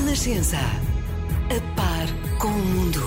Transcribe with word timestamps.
Renascença. 0.00 0.56
A 0.56 1.76
par 1.76 2.38
com 2.38 2.48
o 2.48 2.58
mundo. 2.58 3.00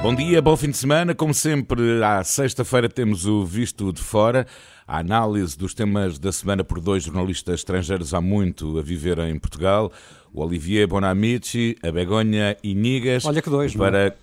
Bom 0.00 0.14
dia, 0.14 0.40
bom 0.40 0.56
fim 0.56 0.70
de 0.70 0.76
semana. 0.76 1.16
Como 1.16 1.34
sempre, 1.34 2.02
à 2.02 2.22
sexta-feira 2.22 2.88
temos 2.88 3.26
o 3.26 3.44
Visto 3.44 3.92
de 3.92 4.00
Fora, 4.00 4.46
a 4.86 4.98
análise 4.98 5.58
dos 5.58 5.74
temas 5.74 6.16
da 6.16 6.30
semana 6.30 6.62
por 6.62 6.80
dois 6.80 7.02
jornalistas 7.02 7.56
estrangeiros 7.56 8.14
há 8.14 8.20
muito 8.20 8.78
a 8.78 8.82
viver 8.82 9.18
em 9.18 9.36
Portugal, 9.36 9.90
o 10.32 10.40
Olivier 10.40 10.86
Bonamici, 10.86 11.76
a 11.82 11.90
Begonha 11.90 12.56
Inigas. 12.62 13.24
Olha 13.24 13.42
que 13.42 13.50
dois, 13.50 13.74
não 13.74 13.84
é? 13.84 13.90
Para 13.90 14.16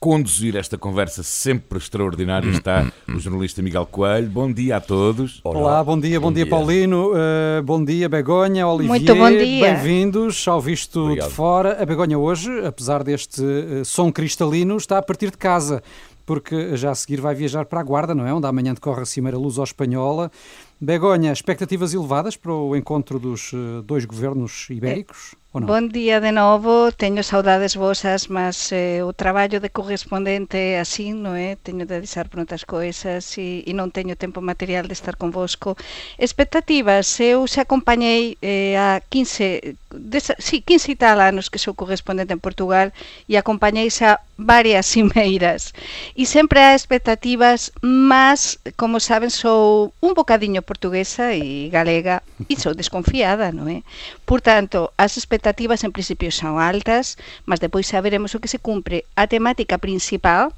conduzir 0.00 0.56
esta 0.56 0.78
conversa 0.78 1.22
sempre 1.22 1.76
extraordinária 1.76 2.48
está 2.48 2.90
o 3.06 3.20
jornalista 3.20 3.60
Miguel 3.60 3.84
Coelho. 3.84 4.30
Bom 4.30 4.50
dia 4.50 4.78
a 4.78 4.80
todos. 4.80 5.42
Olá, 5.44 5.84
bom 5.84 6.00
dia, 6.00 6.18
bom, 6.18 6.28
Bom 6.28 6.32
dia, 6.32 6.44
dia. 6.44 6.50
Paulino, 6.50 7.10
uh, 7.12 7.62
bom 7.62 7.84
dia 7.84 8.08
Begonha, 8.08 8.66
Olivier. 8.66 8.88
Muito 8.88 9.14
bom 9.14 9.30
dia. 9.30 9.74
Bem-vindos 9.74 10.48
ao 10.48 10.58
Visto 10.58 11.00
Obrigado. 11.00 11.28
de 11.28 11.34
Fora. 11.34 11.82
A 11.82 11.84
Begonha 11.84 12.18
hoje, 12.18 12.64
apesar 12.64 13.04
deste 13.04 13.42
uh, 13.42 13.84
som 13.84 14.10
cristalino, 14.10 14.78
está 14.78 14.96
a 14.96 15.02
partir 15.02 15.30
de 15.30 15.36
casa, 15.36 15.82
porque 16.24 16.78
já 16.78 16.92
a 16.92 16.94
seguir 16.94 17.20
vai 17.20 17.34
viajar 17.34 17.66
para 17.66 17.80
a 17.80 17.82
Guarda, 17.82 18.14
não 18.14 18.26
é? 18.26 18.32
Onde 18.32 18.46
amanhã 18.46 18.72
decorre 18.72 19.02
a 19.02 19.06
Cimeira 19.06 19.36
Luso-Espanhola. 19.36 20.32
Begonha, 20.80 21.30
expectativas 21.30 21.92
elevadas 21.92 22.38
para 22.38 22.54
o 22.54 22.74
encontro 22.74 23.18
dos 23.18 23.52
uh, 23.52 23.82
dois 23.82 24.06
governos 24.06 24.66
ibéricos? 24.70 25.34
ou 25.49 25.49
Bom 25.52 25.88
dia 25.88 26.20
de 26.20 26.30
novo, 26.30 26.92
teño 26.92 27.24
saudades 27.26 27.74
vosas, 27.74 28.30
mas 28.30 28.70
eh, 28.70 29.02
o 29.02 29.10
traballo 29.10 29.58
de 29.58 29.66
correspondente 29.68 30.54
é 30.54 30.78
así, 30.78 31.10
non 31.10 31.34
é? 31.34 31.58
Teño 31.58 31.90
de 31.90 31.98
avisar 31.98 32.30
por 32.30 32.38
outras 32.38 32.62
coisas 32.62 33.34
e, 33.34 33.66
e 33.66 33.74
non 33.74 33.90
teño 33.90 34.14
tempo 34.14 34.38
material 34.38 34.86
de 34.86 34.94
estar 34.94 35.18
convosco. 35.18 35.74
Expectativas, 36.22 37.18
eu 37.18 37.50
se 37.50 37.58
acompañei 37.58 38.38
eh, 38.38 38.78
a 38.78 39.02
15, 39.02 39.74
desa, 39.90 40.38
sí, 40.38 40.62
15 40.62 40.94
e 40.94 40.96
tal 41.02 41.18
anos 41.18 41.50
que 41.50 41.58
sou 41.58 41.74
correspondente 41.74 42.30
en 42.30 42.38
Portugal 42.38 42.94
e 43.26 43.34
acompañei 43.34 43.90
xa 43.90 44.22
varias 44.38 44.86
cimeiras 44.94 45.74
e 46.14 46.30
sempre 46.30 46.62
há 46.62 46.78
expectativas, 46.78 47.74
mas 47.82 48.62
como 48.78 49.02
saben 49.02 49.34
sou 49.34 49.90
un 49.98 50.14
bocadiño 50.14 50.62
portuguesa 50.62 51.34
e 51.34 51.68
galega 51.74 52.22
e 52.46 52.54
sou 52.54 52.70
desconfiada, 52.70 53.50
non 53.50 53.66
é? 53.66 53.82
Por 54.30 54.46
tanto, 54.46 54.94
as 54.94 55.18
expectativas 55.18 55.82
en 55.82 55.90
principio 55.90 56.30
son 56.30 56.62
altas, 56.62 57.18
mas 57.50 57.58
depois 57.58 57.90
xa 57.90 57.98
veremos 57.98 58.30
o 58.30 58.38
que 58.38 58.46
se 58.46 58.62
cumpre. 58.62 59.02
A 59.18 59.26
temática 59.26 59.74
principal 59.82 60.54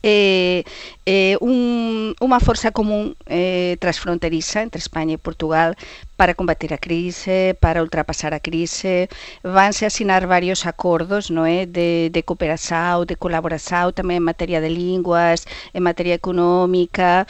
é, 0.00 0.64
é 1.08 1.40
un, 1.40 2.12
unha 2.20 2.36
forza 2.44 2.68
común 2.68 3.16
eh, 3.24 3.80
transfronteriza 3.80 4.60
entre 4.60 4.76
España 4.76 5.16
e 5.16 5.20
Portugal 5.20 5.72
para 6.20 6.34
combater 6.34 6.74
a 6.74 6.82
crise, 6.82 7.54
para 7.62 7.80
ultrapasar 7.80 8.34
a 8.34 8.42
crise. 8.42 9.08
Vanse 9.40 9.86
asinar 9.88 10.26
varios 10.28 10.66
acordos 10.68 11.30
non 11.32 11.48
é? 11.48 11.64
de, 11.64 12.12
de 12.12 12.20
cooperación, 12.26 13.08
de 13.08 13.16
colaboración, 13.16 13.94
tamén 13.96 14.20
en 14.20 14.26
materia 14.28 14.60
de 14.60 14.68
linguas, 14.68 15.48
en 15.72 15.80
materia 15.86 16.12
económica, 16.12 17.24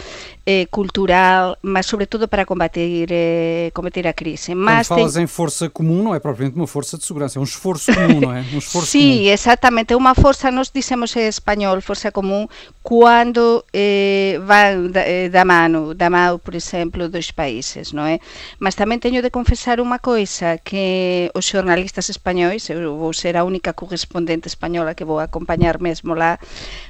eh, 0.48 0.66
cultural, 0.72 1.60
mas 1.62 1.84
sobre 1.86 2.08
todo 2.08 2.26
para 2.26 2.48
combater, 2.48 3.06
eh, 3.12 3.70
combater 3.76 4.08
a 4.08 4.16
crise. 4.16 4.56
Quando 4.56 4.64
Mas 4.64 4.88
ten- 4.88 4.96
falas 5.04 5.20
em 5.20 5.28
força 5.28 5.68
comum, 5.70 6.02
não 6.02 6.16
é 6.16 6.18
propriamente 6.18 6.56
uma 6.56 6.66
força 6.66 6.96
de 6.98 7.04
segurança, 7.04 7.38
é 7.38 7.40
um 7.40 7.46
esforço 7.46 7.92
comum, 7.94 8.20
não 8.24 8.32
é? 8.34 8.40
Um 8.50 8.58
esforço 8.64 8.88
Sí, 8.90 9.28
exactamente, 9.28 9.92
é 9.92 9.96
unha 10.00 10.16
forza, 10.16 10.48
nos 10.50 10.72
dicemos 10.72 11.12
en 11.14 11.28
español, 11.28 11.84
forza 11.84 12.08
común, 12.08 12.48
cando 12.88 13.66
eh, 13.72 14.40
van 14.48 14.88
da, 14.92 15.04
eh, 15.04 15.28
da 15.28 15.44
mano, 15.44 15.92
da 15.92 16.08
mano, 16.08 16.38
por 16.40 16.56
exemplo, 16.56 17.12
dos 17.12 17.28
países, 17.36 17.92
non 17.92 18.08
é? 18.08 18.16
Mas 18.56 18.72
tamén 18.80 18.96
teño 18.96 19.20
de 19.20 19.28
confesar 19.28 19.76
unha 19.76 20.00
coisa, 20.00 20.56
que 20.56 21.28
os 21.36 21.44
xornalistas 21.44 22.08
españois, 22.08 22.64
eu 22.72 22.96
vou 22.96 23.12
ser 23.12 23.36
a 23.36 23.44
única 23.44 23.76
correspondente 23.76 24.48
española 24.48 24.96
que 24.96 25.04
vou 25.04 25.20
acompañar 25.20 25.84
mesmo 25.84 26.16
lá, 26.16 26.40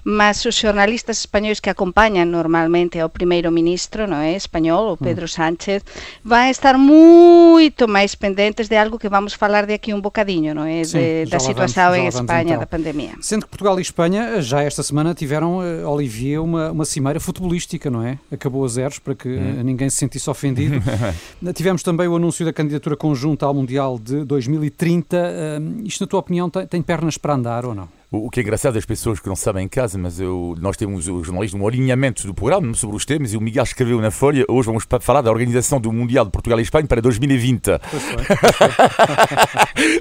mas 0.07 0.47
os 0.47 0.55
xornalistas 0.55 1.19
españois 1.27 1.59
que 1.59 1.67
acompañan 1.75 2.31
normalmente 2.31 3.03
ao 3.03 3.11
primeiro 3.11 3.51
ministro, 3.51 4.07
non 4.07 4.23
é, 4.23 4.39
español, 4.39 4.95
o 4.95 4.97
Pedro 4.97 5.27
Sánchez, 5.27 5.83
van 6.23 6.47
estar 6.47 6.79
moito 6.79 7.91
máis 7.91 8.15
pendentes 8.15 8.71
de 8.71 8.79
algo 8.79 9.03
que 9.03 9.11
vamos 9.11 9.35
falar 9.35 9.67
de 9.67 9.75
aquí 9.75 9.91
un 9.91 9.99
bocadiño, 9.99 10.55
non 10.55 10.71
é? 10.71 10.87
Sim, 10.87 11.03
De, 11.03 11.27
já 11.27 11.37
da 11.37 11.41
situação 11.43 11.91
vamos- 11.91 11.99
em 11.99 12.07
Espanha, 12.07 12.55
então. 12.55 12.63
da 12.63 12.71
pandemia. 12.71 13.19
Sendo 13.19 13.51
que 13.51 13.51
Portugal 13.51 13.75
e 13.79 13.83
Espanha 13.83 14.39
já 14.39 14.63
esta 14.63 14.87
semana 14.87 15.11
tiveram, 15.11 15.59
eh, 15.59 15.88
Olivier, 15.91 16.41
uma, 16.43 16.71
uma 16.71 16.85
cimeira 16.85 17.19
futebolística, 17.21 17.91
não 17.91 18.03
é? 18.03 18.19
Acabou 18.31 18.65
a 18.65 18.69
zeros 18.69 18.99
para 18.99 19.15
que 19.15 19.29
Hum. 19.29 19.61
eh, 19.61 19.63
ninguém 19.63 19.89
se 19.91 19.97
sentisse 19.97 20.29
ofendido. 20.31 20.77
Tivemos 21.55 21.83
também 21.83 22.07
o 22.09 22.17
anúncio 22.17 22.45
da 22.45 22.53
candidatura 22.53 22.97
conjunta 22.97 23.47
ao 23.47 23.55
Mundial 23.55 23.99
de 23.99 24.25
2030. 24.25 25.17
Eh, 25.17 25.59
isto, 25.85 26.01
na 26.03 26.07
tua 26.07 26.21
opinião, 26.21 26.49
tem, 26.51 26.67
tem 26.67 26.83
pernas 26.83 27.17
para 27.19 27.35
andar 27.35 27.65
ou 27.65 27.75
não? 27.75 27.89
O 28.11 28.31
que 28.31 28.41
é 28.41 28.43
engraçado, 28.43 28.79
as 28.79 28.87
pessoas 28.87 29.21
que 29.21 29.29
não 29.29 29.37
sabem 29.37 29.67
em 29.67 29.69
casa, 29.69 29.99
mas 29.99 30.19
eu, 30.19 30.55
nós 30.59 30.79
temos 30.79 31.07
o 31.09 31.23
jornalismo, 31.23 31.63
um 31.63 31.69
alinhamento 31.69 32.27
do 32.27 32.33
programa 32.33 32.73
sobre 32.73 32.97
os 32.97 33.05
temas 33.05 33.35
e 33.35 33.37
o 33.37 33.41
Miguel 33.41 33.65
escreveu 33.65 34.01
na 34.01 34.11
Folha. 34.11 34.47
Hoje 34.49 34.65
vamos 34.65 34.87
falar 35.03 35.21
da 35.21 35.31
organização 35.31 35.79
do 35.79 35.93
Mundial 35.93 36.25
de 36.25 36.31
Portugal 36.31 36.59
e 36.59 36.63
Espanha 36.63 36.87
para 36.87 37.03
2020. 37.03 37.65
Pois 37.91 38.03
foi. 38.03 38.25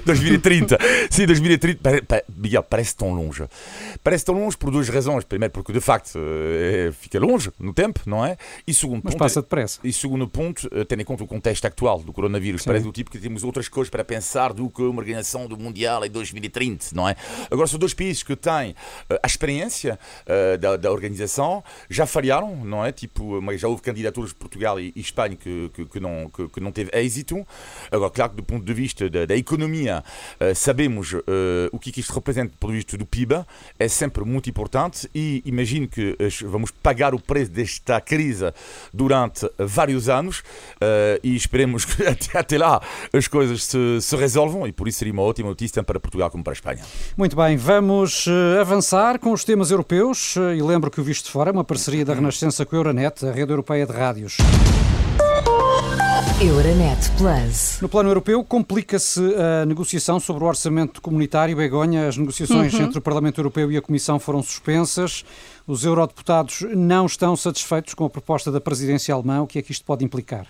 2030. 0.06 0.78
Sim, 1.10 1.26
2030. 1.26 1.82
Pare, 1.82 2.00
pa- 2.00 2.22
Miguel, 2.34 2.62
parece 2.62 2.96
tão 2.96 3.12
longe. 3.12 3.44
Parece 4.02 4.24
tão 4.24 4.36
longe 4.36 4.56
por 4.56 4.70
duas 4.70 4.88
razões. 4.88 5.24
Primeiro, 5.24 5.52
porque 5.52 5.70
de 5.70 5.80
facto 5.80 6.18
eh, 6.18 6.90
fica 6.98 7.20
longe 7.20 7.50
no 7.58 7.74
tempo, 7.74 8.00
não 8.06 8.24
é? 8.24 8.38
E 8.66 8.72
segundo 8.72 9.02
Mas 9.04 9.12
ponto, 9.12 9.18
passa 9.20 9.42
depressa. 9.42 9.80
E 9.84 9.92
segundo 9.92 10.26
ponto, 10.26 10.66
eh, 10.72 10.82
tendo 10.84 11.02
em 11.02 11.04
conta 11.04 11.24
o 11.24 11.26
contexto 11.26 11.66
atual 11.66 11.98
do 12.02 12.14
coronavírus, 12.14 12.62
Sim. 12.62 12.68
parece 12.70 12.86
do 12.86 12.92
tipo 12.92 13.10
que 13.10 13.18
temos 13.18 13.44
outras 13.44 13.68
coisas 13.68 13.90
para 13.90 14.02
pensar 14.02 14.54
do 14.54 14.70
que 14.70 14.80
uma 14.80 14.98
organização 15.00 15.46
do 15.46 15.58
Mundial 15.58 16.06
em 16.06 16.10
2030, 16.10 16.86
não 16.94 17.06
é? 17.06 17.14
Agora, 17.50 17.66
são 17.66 17.78
dois 17.78 17.92
países 17.98 18.22
que 18.22 18.36
têm 18.36 18.76
eh, 19.10 19.20
a 19.20 19.26
experiência 19.26 19.98
eh, 20.24 20.56
da, 20.56 20.76
da 20.76 20.92
organização, 20.92 21.64
já 21.90 22.06
falharam, 22.06 22.54
não 22.64 22.84
é? 22.84 22.92
Tipo, 22.92 23.42
mas 23.42 23.60
já 23.60 23.66
houve 23.66 23.82
candidaturas 23.82 24.30
de 24.30 24.36
Portugal 24.36 24.78
e, 24.78 24.92
e 24.94 25.00
Espanha 25.00 25.36
que, 25.36 25.70
que, 25.74 25.84
que 25.84 26.00
não, 26.00 26.30
que, 26.30 26.48
que 26.48 26.60
não 26.60 26.70
teve 26.70 26.90
êxito. 26.96 27.44
Agora, 27.90 28.10
claro 28.10 28.30
que 28.30 28.36
do 28.36 28.44
ponto 28.44 28.64
de 28.64 28.72
vista 28.72 29.10
da, 29.10 29.26
da 29.26 29.36
economia, 29.36 30.04
eh, 30.38 30.54
sabemos 30.54 31.12
o 31.72 31.78
que, 31.78 31.90
que 31.90 32.00
isto 32.00 32.12
representa 32.12 32.52
do 32.52 32.58
ponto 32.58 32.70
de 32.70 32.76
vista 32.76 32.96
do 32.96 33.06
PIB, 33.06 33.44
é 33.78 33.88
sempre 33.88 34.24
muito 34.24 34.48
importante 34.48 35.10
e 35.14 35.42
imagino 35.44 35.88
que 35.88 36.16
vamos 36.44 36.70
pagar 36.70 37.14
o 37.14 37.20
preço 37.20 37.50
desta 37.50 38.00
crise 38.00 38.52
durante 38.92 39.48
vários 39.58 40.08
anos 40.08 40.42
e 41.22 41.34
esperemos 41.34 41.84
que 41.84 42.04
até, 42.06 42.38
até 42.38 42.58
lá 42.58 42.80
as 43.12 43.26
coisas 43.26 43.64
se, 43.64 44.00
se 44.00 44.16
resolvam 44.16 44.66
e 44.66 44.72
por 44.72 44.86
isso 44.86 44.98
seria 44.98 45.12
uma 45.12 45.22
ótima 45.22 45.48
notícia 45.48 45.76
tanto 45.76 45.86
para 45.86 46.00
Portugal 46.00 46.30
como 46.30 46.44
para 46.44 46.52
a 46.52 46.54
Espanha. 46.54 46.82
Muito 47.16 47.34
bem, 47.34 47.56
vamos 47.56 47.87
eh, 48.26 48.60
avançar 48.60 49.18
com 49.18 49.32
os 49.32 49.44
temas 49.44 49.70
europeus 49.70 50.36
eh, 50.36 50.56
e 50.56 50.62
lembro 50.62 50.90
que 50.90 51.00
o 51.00 51.04
Visto 51.04 51.26
de 51.26 51.30
Fora 51.30 51.50
é 51.50 51.52
uma 51.52 51.64
parceria 51.64 52.04
da 52.04 52.14
Renascença 52.14 52.66
com 52.66 52.76
a 52.76 52.78
Euronet, 52.78 53.26
a 53.26 53.32
rede 53.32 53.52
europeia 53.52 53.86
de 53.86 53.92
rádios. 53.92 54.36
Euronet 56.40 57.10
Plus. 57.16 57.78
No 57.80 57.88
plano 57.88 58.10
europeu, 58.10 58.44
complica-se 58.44 59.20
a 59.34 59.66
negociação 59.66 60.20
sobre 60.20 60.44
o 60.44 60.46
orçamento 60.46 61.00
comunitário. 61.02 61.56
Begonha, 61.56 62.06
as 62.06 62.16
negociações 62.16 62.72
Uhum. 62.74 62.82
entre 62.82 62.98
o 62.98 63.02
Parlamento 63.02 63.40
Europeu 63.40 63.72
e 63.72 63.76
a 63.76 63.82
Comissão 63.82 64.18
foram 64.20 64.42
suspensas. 64.42 65.24
Os 65.66 65.84
eurodeputados 65.84 66.64
não 66.76 67.06
estão 67.06 67.34
satisfeitos 67.34 67.94
com 67.94 68.04
a 68.04 68.10
proposta 68.10 68.52
da 68.52 68.60
presidência 68.60 69.12
alemã. 69.14 69.42
O 69.42 69.46
que 69.46 69.58
é 69.58 69.62
que 69.62 69.72
isto 69.72 69.84
pode 69.84 70.04
implicar? 70.04 70.46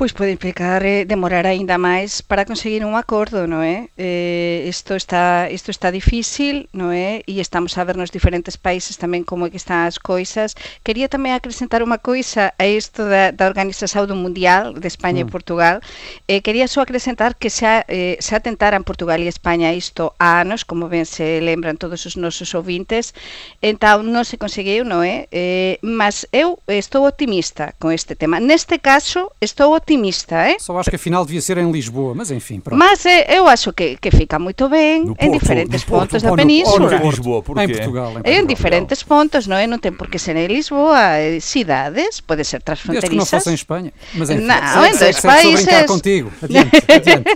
Pois 0.00 0.14
pode 0.16 0.32
implicar 0.32 0.80
eh, 0.86 1.04
demorar 1.04 1.44
aínda 1.44 1.76
máis 1.76 2.24
para 2.24 2.48
conseguir 2.48 2.88
un 2.88 2.96
acordo, 2.96 3.44
non 3.44 3.60
é? 3.60 3.92
Eh, 4.00 4.64
isto 4.64 4.96
está 4.96 5.52
isto 5.52 5.68
está 5.68 5.92
difícil, 5.92 6.72
non 6.72 6.88
é? 6.88 7.20
E 7.28 7.36
estamos 7.36 7.76
a 7.76 7.84
ver 7.84 8.00
nos 8.00 8.08
diferentes 8.08 8.56
países 8.56 8.96
tamén 8.96 9.28
como 9.28 9.44
é 9.44 9.52
que 9.52 9.60
están 9.60 9.84
as 9.84 10.00
coisas. 10.00 10.56
Quería 10.80 11.12
tamén 11.12 11.36
acrescentar 11.36 11.84
unha 11.84 12.00
coisa 12.00 12.56
a 12.56 12.64
isto 12.64 13.04
da, 13.04 13.28
da 13.28 13.44
Organización 13.44 14.08
do 14.08 14.16
Mundial 14.16 14.72
de 14.72 14.88
España 14.88 15.20
mm. 15.20 15.28
e 15.28 15.32
Portugal. 15.36 15.76
Eh, 16.24 16.40
quería 16.40 16.64
só 16.64 16.80
acrescentar 16.80 17.36
que 17.36 17.52
xa, 17.52 17.84
eh, 17.84 18.16
xa 18.24 18.40
tentaran 18.40 18.88
Portugal 18.88 19.20
e 19.20 19.28
España 19.28 19.76
isto 19.76 20.16
há 20.16 20.40
anos, 20.40 20.64
como 20.64 20.88
ben 20.88 21.04
se 21.04 21.44
lembran 21.44 21.76
todos 21.76 22.08
os 22.08 22.16
nosos 22.16 22.56
ouvintes, 22.56 23.12
entón 23.60 24.08
non 24.08 24.24
se 24.24 24.40
conseguiu, 24.40 24.80
non 24.88 25.04
é? 25.04 25.28
Eh, 25.28 25.76
mas 25.84 26.24
eu 26.32 26.56
estou 26.72 27.04
optimista 27.04 27.76
con 27.76 27.92
este 27.92 28.16
tema. 28.16 28.40
Neste 28.40 28.80
caso, 28.80 29.36
estou 29.44 29.76
optimista 29.76 29.89
eh? 29.96 30.56
Só 30.58 30.78
acho 30.78 30.90
que 30.90 30.96
a 30.96 30.98
final 30.98 31.24
devia 31.24 31.40
ser 31.42 31.58
em 31.58 31.70
Lisboa, 31.70 32.14
mas 32.14 32.30
enfim, 32.30 32.60
pronto. 32.60 32.78
Mas 32.78 33.04
eh, 33.06 33.26
eu 33.28 33.48
acho 33.48 33.72
que, 33.72 33.96
que 33.96 34.10
fica 34.10 34.38
moito 34.38 34.68
ben 34.68 35.04
No 35.04 35.12
en 35.18 35.30
Porto, 35.30 35.32
diferentes 35.40 35.82
Porto, 35.84 36.10
pontos 36.10 36.22
da 36.22 36.34
península. 36.36 36.74
ou 36.74 36.80
no 36.80 36.88
Porto. 36.88 37.02
Porto. 37.02 37.16
Lisboa, 37.16 37.42
por 37.42 37.58
em? 37.58 37.68
Portugal. 37.68 38.10
Em 38.10 38.22
Portugal. 38.22 38.46
diferentes 38.46 39.00
pontos, 39.02 39.46
non 39.46 39.58
é? 39.58 39.66
Non 39.66 39.82
ten 39.82 39.94
por 39.98 40.06
que 40.08 40.18
ser 40.18 40.36
en 40.38 40.46
Lisboa, 40.46 41.18
eh, 41.18 41.40
cidades, 41.40 42.20
pode 42.22 42.44
ser 42.46 42.62
Desde 42.62 43.08
que 43.10 43.16
não 43.16 43.26
fosse 43.26 43.50
em 43.50 43.54
Espanha. 43.58 43.92
Mas 44.14 44.30
enfim, 44.30 44.46
Não, 44.46 44.86
em 44.86 44.94
dois 44.94 45.16
segue, 45.16 45.16
estou 45.16 45.30
a 45.30 45.34
brincar 45.40 45.64
países. 45.64 45.90
contigo. 45.90 46.28
Adiante, 46.42 46.76
adiante. 46.86 47.30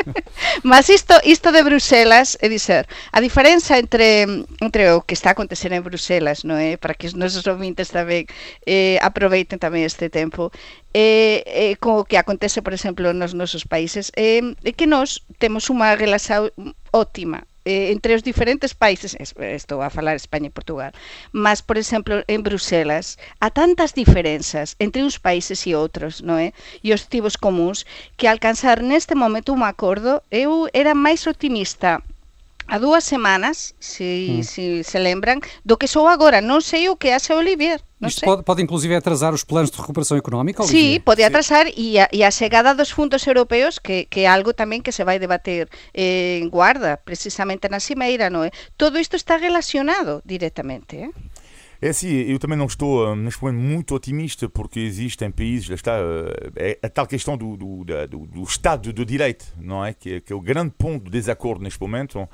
Mas 0.64 0.88
isto, 0.88 1.14
isto 1.24 1.52
de 1.52 1.62
Bruselas, 1.62 2.36
é 2.40 2.48
dizer, 2.48 2.86
a 3.12 3.20
diferenza 3.20 3.78
entre, 3.78 4.46
entre 4.60 4.92
o 4.92 5.02
que 5.02 5.14
está 5.14 5.30
a 5.30 5.32
acontecer 5.32 5.72
en 5.72 5.82
Bruselas, 5.82 6.44
non 6.44 6.56
é? 6.56 6.76
Para 6.76 6.94
que 6.94 7.06
os 7.06 7.14
nosos 7.14 7.44
ouvintes 7.46 7.92
tamén 7.92 8.24
eh, 8.64 8.96
aproveiten 9.04 9.60
tamén 9.60 9.84
este 9.84 10.08
tempo, 10.08 10.48
eh, 10.94 11.42
eh, 11.46 11.76
co 11.78 12.04
que 12.04 12.18
acontece, 12.18 12.62
por 12.62 12.74
exemplo, 12.74 13.12
nos 13.14 13.34
nosos 13.34 13.64
países, 13.64 14.10
eh, 14.16 14.42
é 14.42 14.70
eh, 14.70 14.74
que 14.74 14.86
nós 14.86 15.22
temos 15.38 15.70
unha 15.70 15.94
relación 15.94 16.50
ótima 16.90 17.46
eh, 17.64 17.92
entre 17.92 18.14
os 18.16 18.22
diferentes 18.22 18.72
países, 18.74 19.14
estou 19.38 19.82
a 19.82 19.92
falar 19.92 20.16
España 20.16 20.48
e 20.48 20.56
Portugal, 20.56 20.92
mas, 21.30 21.60
por 21.62 21.76
exemplo, 21.76 22.24
en 22.26 22.42
Bruselas, 22.42 23.18
há 23.38 23.50
tantas 23.52 23.92
diferenzas 23.92 24.74
entre 24.80 25.04
uns 25.04 25.20
países 25.20 25.62
e 25.68 25.76
outros, 25.76 26.24
non 26.24 26.40
é? 26.40 26.56
E 26.82 26.90
os 26.96 27.06
tivos 27.06 27.36
comuns, 27.36 27.84
que 28.16 28.26
alcanzar 28.26 28.82
neste 28.82 29.14
momento 29.14 29.52
un 29.52 29.62
acordo, 29.62 30.24
eu 30.32 30.66
era 30.72 30.96
máis 30.96 31.28
optimista 31.28 32.02
há 32.70 32.78
dúas 32.78 33.04
semanas, 33.04 33.74
se, 33.80 34.38
hum. 34.38 34.42
se 34.42 34.84
se 34.84 34.98
lembram, 34.98 35.40
do 35.64 35.76
que 35.76 35.88
sou 35.88 36.06
agora. 36.06 36.40
Não 36.40 36.60
sei 36.60 36.88
o 36.88 36.96
que 36.96 37.10
acha 37.10 37.34
Olivier. 37.34 37.80
Não 38.00 38.08
Isto 38.08 38.24
pode, 38.24 38.42
pode, 38.44 38.62
inclusive 38.62 38.94
atrasar 38.94 39.34
os 39.34 39.44
planos 39.44 39.70
de 39.70 39.76
recuperação 39.76 40.16
económica? 40.16 40.62
Olivier? 40.62 40.94
Sim, 40.94 41.00
pode 41.00 41.22
atrasar 41.22 41.66
e 41.76 41.98
a, 41.98 42.08
e 42.12 42.22
a 42.22 42.30
chegada 42.30 42.74
dos 42.74 42.90
fundos 42.90 43.26
europeus, 43.26 43.78
que, 43.78 44.06
que 44.06 44.20
é 44.20 44.26
algo 44.26 44.54
também 44.54 44.80
que 44.80 44.92
se 44.92 45.04
vai 45.04 45.18
debater 45.18 45.68
eh, 45.92 46.38
em 46.38 46.48
guarda, 46.48 46.96
precisamente 47.04 47.68
na 47.68 47.80
cimeira, 47.80 48.30
não 48.30 48.44
é? 48.44 48.50
Todo 48.78 48.98
isto 48.98 49.16
está 49.16 49.36
relacionado 49.36 50.22
diretamente. 50.24 50.96
Eh? 50.96 51.10
É 51.82 51.88
assim, 51.88 52.08
eu 52.08 52.38
também 52.38 52.58
não 52.58 52.66
estou 52.66 53.10
eh, 53.10 53.16
neste 53.16 53.42
momento 53.42 53.58
muito 53.58 53.94
otimista 53.94 54.50
porque 54.50 54.80
existem 54.80 55.30
países, 55.30 55.70
está, 55.70 55.96
é 56.54 56.78
a 56.82 56.90
tal 56.90 57.06
questão 57.06 57.38
do, 57.38 57.56
do, 57.56 57.84
do, 57.84 58.26
do 58.26 58.42
Estado 58.42 58.92
de 58.92 59.02
Direito, 59.02 59.46
não 59.56 59.82
é? 59.82 59.94
Que, 59.94 60.20
que, 60.20 60.30
é 60.30 60.36
o 60.36 60.40
grande 60.42 60.74
ponto 60.76 61.04
de 61.04 61.10
desacordo 61.10 61.64
neste 61.64 61.80
momento 61.80 62.28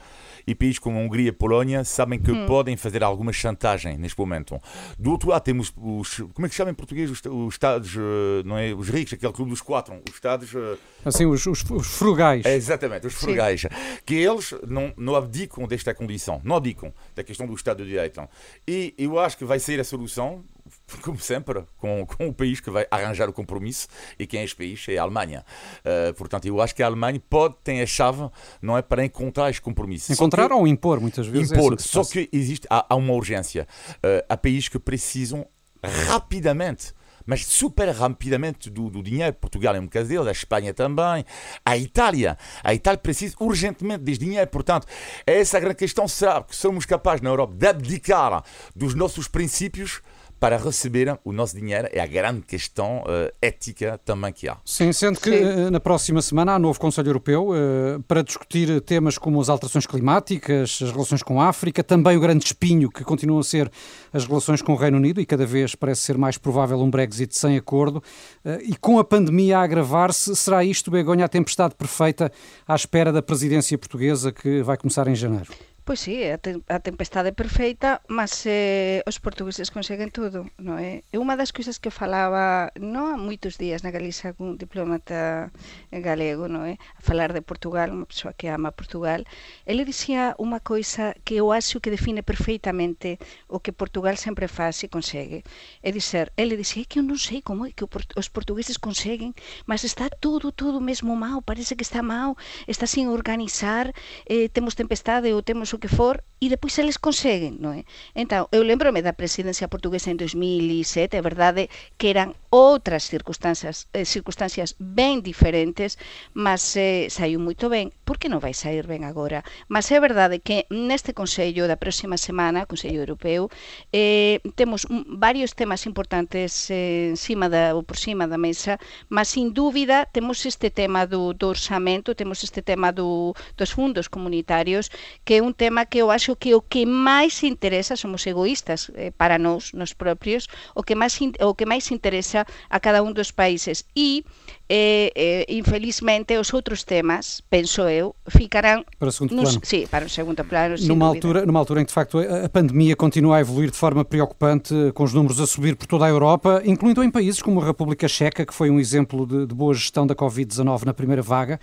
e 0.44 0.52
países 0.52 0.80
como 0.80 0.98
a 0.98 1.02
Hungria 1.02 1.26
e 1.26 1.28
a 1.28 1.32
Polónia 1.32 1.84
sabem 1.84 2.18
que 2.18 2.32
hum. 2.32 2.44
podem 2.46 2.76
fazer 2.76 3.04
alguma 3.04 3.32
chantagem 3.32 3.96
neste 3.96 4.18
momento. 4.18 4.60
Do 4.98 5.12
outro 5.12 5.30
lado 5.30 5.42
temos 5.42 5.72
os, 5.76 6.16
como 6.34 6.46
é 6.46 6.48
que 6.48 6.54
se 6.54 6.56
chama 6.56 6.72
em 6.72 6.74
português 6.74 7.08
os, 7.08 7.22
os 7.24 7.54
Estados, 7.54 7.94
eh, 7.96 8.42
não 8.44 8.58
é? 8.58 8.74
Os 8.74 8.88
ricos, 8.88 9.12
aquele 9.12 9.32
clube 9.32 9.50
dos 9.52 9.60
quatro, 9.60 9.94
os 10.08 10.14
Estados... 10.14 10.52
Eh, 10.52 10.76
assim, 11.04 11.24
os, 11.24 11.46
os, 11.46 11.62
os 11.70 11.86
frugais. 11.86 12.44
É, 12.44 12.56
exatamente, 12.56 13.06
os 13.06 13.14
frugais. 13.14 13.60
Sim. 13.60 13.68
Que 14.04 14.16
eles 14.16 14.52
não, 14.66 14.92
não 14.96 15.14
abdicam 15.14 15.68
desta 15.68 15.94
condição, 15.94 16.40
não 16.42 16.56
abdicam 16.56 16.92
da 17.14 17.22
questão 17.22 17.46
do 17.46 17.54
Estado 17.54 17.84
de 17.84 17.90
Direito. 17.90 18.28
E 18.66 18.92
eu 18.98 19.20
acho 19.20 19.35
que 19.36 19.44
vai 19.44 19.58
ser 19.58 19.80
a 19.80 19.84
solução 19.84 20.44
como 21.02 21.18
sempre, 21.18 21.64
com, 21.78 22.06
com 22.06 22.28
o 22.28 22.32
país 22.32 22.60
que 22.60 22.70
vai 22.70 22.86
arranjar 22.90 23.28
o 23.28 23.32
compromisso 23.32 23.88
e 24.18 24.26
quem 24.26 24.40
é 24.40 24.44
este 24.44 24.56
país 24.56 24.84
é 24.88 24.98
a 24.98 25.02
Alemanha. 25.02 25.44
Uh, 25.80 26.14
portanto, 26.14 26.46
eu 26.46 26.60
acho 26.60 26.74
que 26.74 26.82
a 26.82 26.86
Alemanha 26.86 27.20
pode 27.28 27.56
ter 27.62 27.80
a 27.82 27.86
chave, 27.86 28.28
não 28.60 28.76
é, 28.76 28.82
para 28.82 29.04
encontrar 29.04 29.50
este 29.50 29.62
compromisso. 29.62 30.12
Encontrar 30.12 30.48
que, 30.48 30.54
ou 30.54 30.66
impor, 30.66 31.00
muitas 31.00 31.26
vezes. 31.26 31.52
Impor, 31.52 31.74
é 31.74 31.76
que 31.76 31.82
só 31.82 32.04
que 32.04 32.28
existe, 32.32 32.66
há, 32.70 32.86
há 32.88 32.96
uma 32.96 33.12
urgência. 33.12 33.66
Uh, 33.96 34.24
há 34.28 34.36
países 34.36 34.68
que 34.68 34.78
precisam 34.78 35.46
rapidamente 35.82 36.92
mas 37.26 37.44
super 37.44 37.88
rapidamente 37.90 38.70
do, 38.70 38.88
do, 38.88 39.02
dinheiro. 39.02 39.34
Portugal 39.34 39.74
é 39.74 39.80
um 39.80 39.86
caso 39.86 40.08
deles, 40.08 40.26
a 40.26 40.32
Espanha 40.32 40.72
também, 40.72 41.24
a 41.64 41.76
Itália. 41.76 42.38
A 42.62 42.72
Itália 42.72 42.98
precisa 42.98 43.34
urgentemente 43.40 44.04
deste 44.04 44.24
dinheiro. 44.24 44.48
Portanto, 44.48 44.86
é 45.26 45.40
essa 45.40 45.56
a 45.56 45.60
grande 45.60 45.76
questão: 45.76 46.06
será 46.06 46.42
que 46.42 46.54
somos 46.54 46.86
capazes 46.86 47.20
na 47.20 47.30
Europa 47.30 47.54
de 47.54 47.66
abdicar 47.66 48.44
dos 48.74 48.94
nossos 48.94 49.28
princípios? 49.28 50.00
Para 50.38 50.56
receber 50.58 51.18
o 51.24 51.32
nosso 51.32 51.56
dinheiro 51.56 51.88
é 51.92 52.00
a 52.00 52.06
grande 52.06 52.42
questão 52.42 52.98
uh, 52.98 53.32
ética 53.40 53.98
também 54.04 54.32
que 54.32 54.48
há. 54.48 54.56
Sim, 54.64 54.92
sendo 54.92 55.18
que 55.18 55.30
Sim. 55.30 55.44
Eh, 55.44 55.70
na 55.70 55.80
próxima 55.80 56.20
semana 56.20 56.54
há 56.54 56.58
novo 56.58 56.78
Conselho 56.78 57.08
Europeu 57.08 57.50
uh, 57.50 58.02
para 58.06 58.22
discutir 58.22 58.80
temas 58.82 59.16
como 59.16 59.40
as 59.40 59.48
alterações 59.48 59.86
climáticas, 59.86 60.78
as 60.82 60.90
relações 60.90 61.22
com 61.22 61.40
a 61.40 61.48
África, 61.48 61.82
também 61.82 62.16
o 62.16 62.20
grande 62.20 62.44
espinho 62.44 62.90
que 62.90 63.02
continuam 63.02 63.40
a 63.40 63.44
ser 63.44 63.70
as 64.12 64.26
relações 64.26 64.60
com 64.60 64.72
o 64.72 64.76
Reino 64.76 64.98
Unido 64.98 65.20
e 65.20 65.26
cada 65.26 65.46
vez 65.46 65.74
parece 65.74 66.02
ser 66.02 66.18
mais 66.18 66.36
provável 66.36 66.78
um 66.80 66.90
Brexit 66.90 67.36
sem 67.36 67.56
acordo. 67.56 68.02
Uh, 68.44 68.58
e 68.62 68.76
com 68.76 68.98
a 68.98 69.04
pandemia 69.04 69.58
a 69.58 69.62
agravar-se, 69.62 70.36
será 70.36 70.62
isto, 70.62 70.90
Begonha, 70.90 71.24
a 71.24 71.28
tempestade 71.28 71.74
perfeita 71.74 72.30
à 72.68 72.74
espera 72.74 73.10
da 73.12 73.22
presidência 73.22 73.76
portuguesa 73.78 74.30
que 74.32 74.62
vai 74.62 74.76
começar 74.76 75.08
em 75.08 75.14
janeiro? 75.14 75.52
Pois 75.86 76.00
sí, 76.00 76.24
a, 76.24 76.36
te 76.36 76.58
a 76.66 76.80
tempestade 76.80 77.30
perfeita, 77.30 78.02
mas 78.08 78.42
eh, 78.44 79.06
os 79.06 79.22
portugueses 79.22 79.70
conseguen 79.70 80.10
todo, 80.10 80.50
non 80.58 80.82
é? 80.82 81.06
Eh? 81.06 81.14
É 81.14 81.16
unha 81.22 81.38
das 81.38 81.54
cousas 81.54 81.78
que 81.78 81.94
falaba 81.94 82.74
non 82.74 83.06
há 83.06 83.14
moitos 83.14 83.54
días 83.54 83.86
na 83.86 83.94
Galiza 83.94 84.34
cun 84.34 84.58
diplomata 84.58 85.54
galego, 85.94 86.50
non 86.50 86.66
é? 86.66 86.74
Eh? 86.74 86.76
A 86.98 87.02
falar 87.06 87.30
de 87.30 87.38
Portugal, 87.38 87.94
unha 87.94 88.02
persoa 88.02 88.34
que 88.34 88.50
ama 88.50 88.74
Portugal, 88.74 89.22
ele 89.62 89.86
dicía 89.86 90.34
unha 90.42 90.58
coisa 90.58 91.14
que 91.22 91.38
eu 91.38 91.54
acho 91.54 91.78
que 91.78 91.94
define 91.94 92.26
perfeitamente 92.26 93.22
o 93.46 93.62
que 93.62 93.70
Portugal 93.70 94.18
sempre 94.18 94.50
faz 94.50 94.82
e 94.82 94.90
consegue. 94.90 95.46
É 95.86 95.94
dizer, 95.94 96.34
ele 96.34 96.58
dicía 96.58 96.82
que 96.82 96.98
eu 96.98 97.06
non 97.06 97.14
sei 97.14 97.46
como 97.46 97.62
é 97.62 97.70
que 97.70 97.86
os 97.86 98.26
portugueses 98.26 98.82
conseguen, 98.82 99.38
mas 99.70 99.86
está 99.86 100.10
todo, 100.10 100.50
todo 100.50 100.82
mesmo 100.82 101.14
mal, 101.14 101.46
parece 101.46 101.78
que 101.78 101.86
está 101.86 102.02
mal, 102.02 102.34
está 102.66 102.90
sin 102.90 103.06
organizar, 103.06 103.94
eh, 104.26 104.50
temos 104.50 104.74
tempestade 104.74 105.30
ou 105.30 105.46
temos 105.46 105.75
o 105.76 105.78
que 105.78 105.88
for, 105.88 106.24
e 106.38 106.48
depois 106.52 106.76
eles 106.76 107.00
conseguen, 107.00 107.56
non 107.64 107.72
é? 107.72 107.88
Entón, 108.12 108.44
eu 108.52 108.60
lembrome 108.60 109.00
da 109.00 109.16
presidencia 109.16 109.72
portuguesa 109.72 110.12
en 110.12 110.20
2007, 110.20 111.16
é 111.16 111.22
verdade 111.24 111.72
que 111.96 112.12
eran 112.12 112.36
outras 112.52 113.08
circunstancias, 113.08 113.88
eh, 113.96 114.04
circunstancias 114.04 114.76
ben 114.76 115.24
diferentes, 115.24 115.96
mas 116.36 116.76
eh, 116.76 117.08
saiu 117.08 117.40
moito 117.40 117.72
ben. 117.72 117.88
Por 118.04 118.20
que 118.20 118.28
non 118.28 118.44
vai 118.44 118.52
sair 118.52 118.84
ben 118.84 119.08
agora? 119.08 119.48
Mas 119.72 119.88
é 119.88 119.96
verdade 119.96 120.44
que 120.44 120.68
neste 120.68 121.16
Consello 121.16 121.64
da 121.64 121.80
próxima 121.80 122.20
semana, 122.20 122.68
Consello 122.68 123.00
Europeo, 123.00 123.48
eh, 123.92 124.44
temos 124.60 124.84
varios 125.08 125.56
temas 125.56 125.88
importantes 125.88 126.68
eh, 126.68 127.12
encima 127.16 127.48
da, 127.48 127.72
ou 127.72 127.80
por 127.80 127.96
cima 127.96 128.28
da 128.28 128.36
mesa, 128.36 128.76
mas 129.08 129.32
sin 129.32 129.56
dúbida 129.56 130.04
temos 130.04 130.44
este 130.44 130.68
tema 130.68 131.08
do, 131.08 131.32
do 131.32 131.48
orçamento, 131.48 132.12
temos 132.12 132.44
este 132.44 132.60
tema 132.60 132.92
do, 132.92 133.32
dos 133.56 133.72
fundos 133.72 134.08
comunitarios, 134.12 134.92
que 135.24 135.38
é 135.38 135.42
un 135.42 135.56
tema 135.56 135.88
que 135.88 136.04
eu 136.04 136.12
acho 136.12 136.25
que 136.34 136.56
o 136.56 136.60
que 136.60 136.82
máis 136.82 137.44
interesa, 137.46 137.94
somos 137.94 138.26
egoístas 138.26 138.90
eh, 138.98 139.14
para 139.14 139.38
nós, 139.38 139.70
nos 139.70 139.94
propios, 139.94 140.50
o 140.74 140.82
que 140.82 140.98
máis 140.98 141.14
o 141.22 141.54
que 141.54 141.68
máis 141.68 141.86
interesa 141.94 142.42
a 142.66 142.80
cada 142.82 143.06
un 143.06 143.14
dos 143.14 143.30
países 143.30 143.86
e 143.94 144.26
e, 144.68 145.12
e 145.48 145.58
infelizmente 145.58 146.36
os 146.36 146.52
outros 146.52 146.82
temas, 146.82 147.42
penso 147.48 147.88
eu, 147.88 148.16
ficarán 148.26 148.84
para 148.98 149.08
o 149.08 149.12
segundo 149.12 149.36
nos, 149.36 149.50
plano. 149.50 149.60
Sim, 149.62 149.86
para 149.86 150.06
o 150.06 150.08
segundo 150.08 150.42
plano. 150.44 150.74
Numa 150.80 151.06
altura, 151.06 151.46
numa 151.46 151.60
altura 151.60 151.80
em 151.80 151.84
que 151.84 151.90
de 151.90 151.94
facto 151.94 152.18
a 152.18 152.48
pandemia 152.48 152.96
continua 152.96 153.36
a 153.36 153.40
evoluir 153.40 153.70
de 153.70 153.76
forma 153.76 154.04
preocupante, 154.04 154.74
com 154.92 155.04
os 155.04 155.12
números 155.12 155.40
a 155.40 155.46
subir 155.46 155.76
por 155.76 155.86
toda 155.86 156.06
a 156.06 156.08
Europa, 156.08 156.62
incluindo 156.64 157.02
em 157.04 157.10
países 157.10 157.40
como 157.40 157.60
a 157.60 157.64
República 157.64 158.08
Checa, 158.08 158.44
que 158.44 158.52
foi 158.52 158.68
um 158.68 158.80
exemplo 158.80 159.24
de, 159.24 159.46
de 159.46 159.54
boa 159.54 159.72
gestão 159.72 160.06
da 160.06 160.14
Covid-19 160.14 160.84
na 160.84 160.94
primeira 160.94 161.22
vaga 161.22 161.60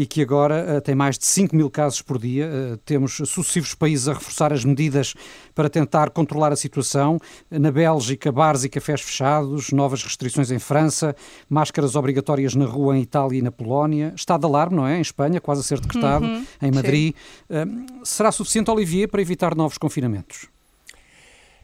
e 0.00 0.06
que 0.06 0.22
agora 0.22 0.78
uh, 0.78 0.80
tem 0.80 0.94
mais 0.94 1.18
de 1.18 1.26
5 1.26 1.54
mil 1.54 1.68
casos 1.68 2.00
por 2.00 2.18
dia. 2.18 2.48
Uh, 2.48 2.76
temos 2.78 3.16
sucessivos 3.16 3.74
países 3.74 4.08
a 4.08 4.14
reforçar 4.14 4.50
as 4.50 4.64
medidas 4.64 5.14
para 5.54 5.68
tentar 5.68 6.08
controlar 6.08 6.50
a 6.50 6.56
situação. 6.56 7.18
Na 7.50 7.70
Bélgica, 7.70 8.32
bares 8.32 8.64
e 8.64 8.70
cafés 8.70 9.02
fechados, 9.02 9.72
novas 9.72 10.02
restrições 10.02 10.50
em 10.50 10.58
França, 10.58 11.14
máscaras 11.50 11.96
obrigatórias 11.96 12.54
na 12.54 12.64
rua 12.64 12.96
em 12.96 13.02
Itália 13.02 13.40
e 13.40 13.42
na 13.42 13.52
Polónia, 13.52 14.14
estado 14.16 14.40
de 14.40 14.46
alarme, 14.46 14.76
não 14.76 14.86
é? 14.86 14.96
Em 14.96 15.02
Espanha, 15.02 15.38
quase 15.38 15.60
a 15.60 15.64
ser 15.64 15.78
decretado, 15.78 16.24
uhum, 16.24 16.46
em 16.62 16.72
Madrid. 16.72 17.14
Uh, 17.50 17.84
será 18.02 18.32
suficiente, 18.32 18.70
Olivier, 18.70 19.06
para 19.06 19.20
evitar 19.20 19.54
novos 19.54 19.76
confinamentos? 19.76 20.48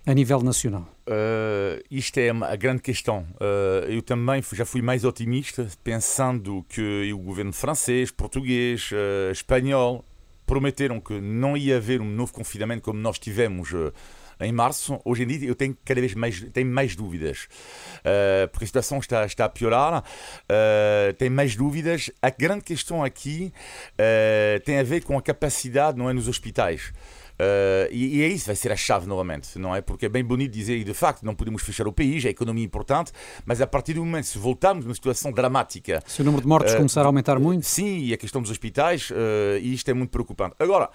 A 0.09 0.15
nível 0.15 0.41
nacional? 0.41 0.89
Uh, 1.09 1.83
isto 1.91 2.19
é 2.19 2.31
a 2.31 2.55
grande 2.55 2.81
questão. 2.81 3.27
Uh, 3.41 3.91
eu 3.91 4.01
também 4.01 4.41
já 4.53 4.65
fui 4.65 4.81
mais 4.81 5.05
otimista, 5.05 5.67
pensando 5.83 6.65
que 6.69 7.13
o 7.13 7.19
governo 7.19 7.53
francês, 7.53 8.13
português, 8.13 8.89
uh, 8.93 9.33
espanhol 9.33 10.05
prometeram 10.47 11.01
que 11.01 11.21
não 11.21 11.57
ia 11.57 11.79
haver 11.79 12.01
um 12.01 12.09
novo 12.09 12.33
confinamento 12.33 12.83
como 12.83 13.01
nós 13.01 13.19
tivemos 13.19 13.71
em 14.39 14.53
março. 14.53 15.01
Hoje 15.05 15.25
em 15.25 15.27
dia 15.27 15.49
eu 15.49 15.57
tenho 15.57 15.77
cada 15.85 16.01
vez 16.01 16.15
mais, 16.15 16.41
tenho 16.53 16.71
mais 16.71 16.95
dúvidas, 16.95 17.49
porque 18.53 18.63
a 18.63 18.67
situação 18.69 18.99
está, 19.01 19.27
está 19.27 19.47
a 19.47 19.49
piorar. 19.49 20.05
tenho 21.19 21.33
mais 21.33 21.57
dúvidas. 21.57 22.13
A 22.23 22.31
grande 22.31 22.63
questão 22.63 23.03
aqui 23.03 23.53
tem 24.65 24.79
a 24.79 24.85
ver 24.85 25.03
com 25.03 25.19
a 25.19 25.23
capacidade, 25.23 25.99
não 25.99 26.09
é, 26.09 26.13
nos 26.13 26.29
hospitais. 26.29 26.93
Uh, 27.37 27.93
e, 27.93 28.19
e, 28.19 28.23
é 28.23 28.29
isso, 28.29 28.47
vai 28.47 28.57
ser 28.57 28.73
a 28.73 28.77
chave 28.77 29.07
novamente, 29.07 29.59
não 29.59 29.75
é? 29.75 29.83
Porque 29.83 30.07
é 30.07 30.09
bem 30.09 30.25
bonito 30.25 30.53
dizer, 30.53 30.77
e 30.77 30.85
de 30.85 30.95
facto, 30.95 31.23
não 31.23 31.35
podemos 31.35 31.63
fechar 31.63 31.87
o 31.87 31.93
país, 31.93 32.25
a 32.25 32.31
economia 32.31 32.65
é 32.65 32.67
importante, 32.67 33.13
mas 33.45 33.61
a 33.61 33.67
partir 33.67 33.95
do 33.95 34.05
momento, 34.05 34.25
se 34.27 34.39
voltarmos 34.39 34.85
numa 34.85 34.95
situação 34.95 35.31
dramática. 35.31 36.03
Se 36.07 36.23
o 36.23 36.25
número 36.25 36.43
de 36.43 36.49
mortes 36.49 36.73
uh, 36.73 36.77
começar 36.79 37.03
a 37.03 37.07
aumentar 37.07 37.39
muito. 37.39 37.67
Sim, 37.67 37.99
e 37.99 38.15
a 38.15 38.17
questão 38.17 38.41
dos 38.41 38.51
hospitais, 38.51 39.11
uh, 39.11 39.59
e 39.61 39.75
isto 39.75 39.91
é 39.91 39.95
muito 39.95 40.11
preocupante. 40.11 40.57
Agora. 40.59 40.91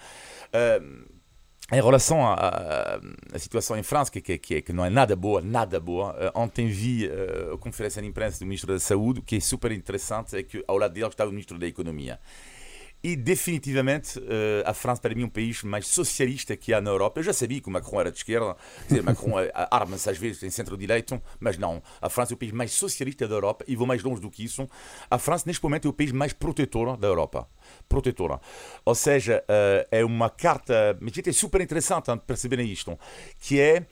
Em 1.72 1.80
relação 1.80 2.20
à, 2.26 3.00
situação 3.38 3.78
em 3.78 3.82
França, 3.82 4.10
que, 4.10 4.20
que, 4.20 4.60
que, 4.60 4.72
não 4.74 4.84
é 4.84 4.90
nada 4.90 5.16
boa, 5.16 5.40
nada 5.40 5.80
boa, 5.80 6.30
ontem 6.34 6.66
vi 6.66 7.08
a 7.50 7.56
conferência 7.56 8.02
de 8.02 8.08
imprensa 8.08 8.38
do 8.40 8.44
Ministro 8.44 8.74
da 8.74 8.78
Saúde, 8.78 9.22
que 9.22 9.36
é 9.36 9.40
super 9.40 9.72
interessante, 9.72 10.36
é 10.36 10.42
que 10.42 10.62
ao 10.68 10.76
lado 10.76 10.92
dele 10.92 11.06
estava 11.06 11.30
o 11.30 11.32
Ministro 11.32 11.58
da 11.58 11.66
Economia. 11.66 12.20
E 13.02 13.16
definitivamente 13.16 14.18
uh, 14.18 14.22
a 14.64 14.72
França 14.72 15.00
para 15.00 15.14
mim 15.14 15.22
é 15.22 15.26
um 15.26 15.28
país 15.28 15.62
mais 15.62 15.86
socialista 15.86 16.56
que 16.56 16.72
há 16.72 16.80
na 16.80 16.90
Europa. 16.90 17.20
Eu 17.20 17.24
já 17.24 17.32
sabia 17.32 17.60
que 17.60 17.68
o 17.68 17.70
Macron 17.72 18.00
era 18.00 18.12
de 18.12 18.18
esquerda, 18.18 18.56
quer 18.82 18.88
dizer, 18.88 19.02
Macron 19.02 19.32
arma-se 19.70 20.08
às 20.08 20.18
vezes 20.18 20.42
em 20.42 20.50
centro-direito, 20.50 21.20
mas 21.40 21.58
não. 21.58 21.82
A 22.00 22.08
França 22.08 22.32
é 22.32 22.34
o 22.34 22.38
país 22.38 22.52
mais 22.52 22.72
socialista 22.72 23.26
da 23.26 23.34
Europa 23.34 23.64
e 23.66 23.74
vou 23.74 23.86
mais 23.86 24.02
longe 24.02 24.20
do 24.20 24.30
que 24.30 24.44
isso. 24.44 24.68
A 25.10 25.18
França 25.18 25.44
neste 25.46 25.62
momento 25.62 25.88
é 25.88 25.90
o 25.90 25.92
país 25.92 26.12
mais 26.12 26.32
protetor 26.32 26.96
da 26.96 27.08
Europa. 27.08 27.48
Protetora. 27.88 28.40
Ou 28.84 28.94
seja, 28.94 29.44
uh, 29.48 29.86
é 29.90 30.04
uma 30.04 30.30
carta, 30.30 30.96
mas 31.00 31.12
é 31.18 31.32
super 31.32 31.60
interessante 31.60 32.10
perceberem 32.26 32.70
isto, 32.70 32.98
que 33.40 33.60
é 33.60 33.86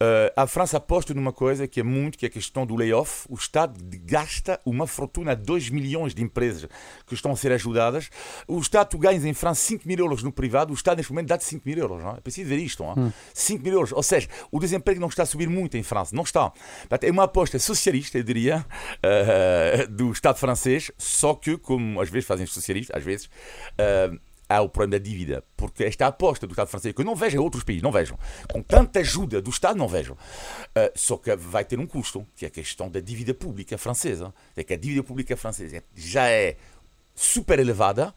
Uh, 0.00 0.32
a 0.34 0.46
França 0.46 0.78
aposta 0.78 1.14
numa 1.14 1.32
coisa 1.32 1.68
que 1.68 1.78
é 1.78 1.82
muito, 1.82 2.18
que 2.18 2.26
é 2.26 2.28
a 2.28 2.30
questão 2.30 2.66
do 2.66 2.74
layoff. 2.74 3.24
O 3.28 3.34
Estado 3.34 3.78
gasta 4.04 4.60
uma 4.64 4.86
fortuna, 4.86 5.36
2 5.36 5.70
milhões 5.70 6.14
de 6.14 6.22
empresas 6.22 6.68
que 7.06 7.14
estão 7.14 7.30
a 7.30 7.36
ser 7.36 7.52
ajudadas. 7.52 8.10
O 8.48 8.58
Estado, 8.58 8.88
tu 8.88 8.98
ganhas 8.98 9.24
em 9.24 9.32
França 9.32 9.60
5 9.62 9.86
mil 9.86 9.98
euros 9.98 10.22
no 10.22 10.32
privado, 10.32 10.72
o 10.72 10.74
Estado 10.74 10.96
neste 10.96 11.12
momento 11.12 11.28
dá-te 11.28 11.44
5 11.44 11.62
mil 11.64 11.78
euros. 11.78 12.02
Não 12.02 12.10
é? 12.10 12.18
é 12.18 12.20
preciso 12.20 12.48
ver 12.48 12.58
isto. 12.58 12.82
Não 12.82 12.90
é? 12.92 12.94
Hum. 12.98 13.12
5 13.32 13.62
mil 13.62 13.72
euros. 13.74 13.92
Ou 13.92 14.02
seja, 14.02 14.28
o 14.50 14.58
desemprego 14.58 15.00
não 15.00 15.08
está 15.08 15.22
a 15.22 15.26
subir 15.26 15.48
muito 15.48 15.76
em 15.76 15.82
França. 15.82 16.14
Não 16.16 16.24
está. 16.24 16.52
É 17.00 17.10
uma 17.10 17.24
aposta 17.24 17.58
socialista, 17.58 18.18
eu 18.18 18.24
diria, 18.24 18.66
uh, 18.98 19.88
do 19.88 20.10
Estado 20.10 20.38
francês, 20.38 20.90
só 20.98 21.34
que, 21.34 21.56
como 21.56 22.00
às 22.00 22.10
vezes 22.10 22.26
fazem 22.26 22.44
os 22.44 22.52
socialistas, 22.52 22.96
às 22.96 23.04
vezes. 23.04 23.26
Uh, 23.26 24.18
há 24.56 24.60
o 24.60 24.68
problema 24.68 24.98
da 24.98 25.04
dívida, 25.04 25.44
porque 25.56 25.84
esta 25.84 26.06
aposta 26.06 26.46
do 26.46 26.52
Estado 26.52 26.68
francês, 26.68 26.94
que 26.94 27.00
eu 27.00 27.04
não 27.04 27.16
vejo 27.16 27.36
em 27.36 27.40
outros 27.40 27.64
países, 27.64 27.82
não 27.82 27.92
vejo, 27.92 28.18
com 28.50 28.62
tanta 28.62 29.00
ajuda 29.00 29.40
do 29.40 29.50
Estado, 29.50 29.76
não 29.76 29.88
vejo. 29.88 30.12
Uh, 30.12 30.92
só 30.94 31.16
que 31.16 31.34
vai 31.36 31.64
ter 31.64 31.78
um 31.78 31.86
custo, 31.86 32.26
que 32.36 32.44
é 32.44 32.48
a 32.48 32.50
questão 32.50 32.90
da 32.90 33.00
dívida 33.00 33.34
pública 33.34 33.76
francesa. 33.78 34.32
É 34.56 34.62
que 34.62 34.74
a 34.74 34.76
dívida 34.76 35.02
pública 35.02 35.36
francesa 35.36 35.82
já 35.94 36.28
é 36.28 36.56
super 37.14 37.58
elevada 37.58 38.14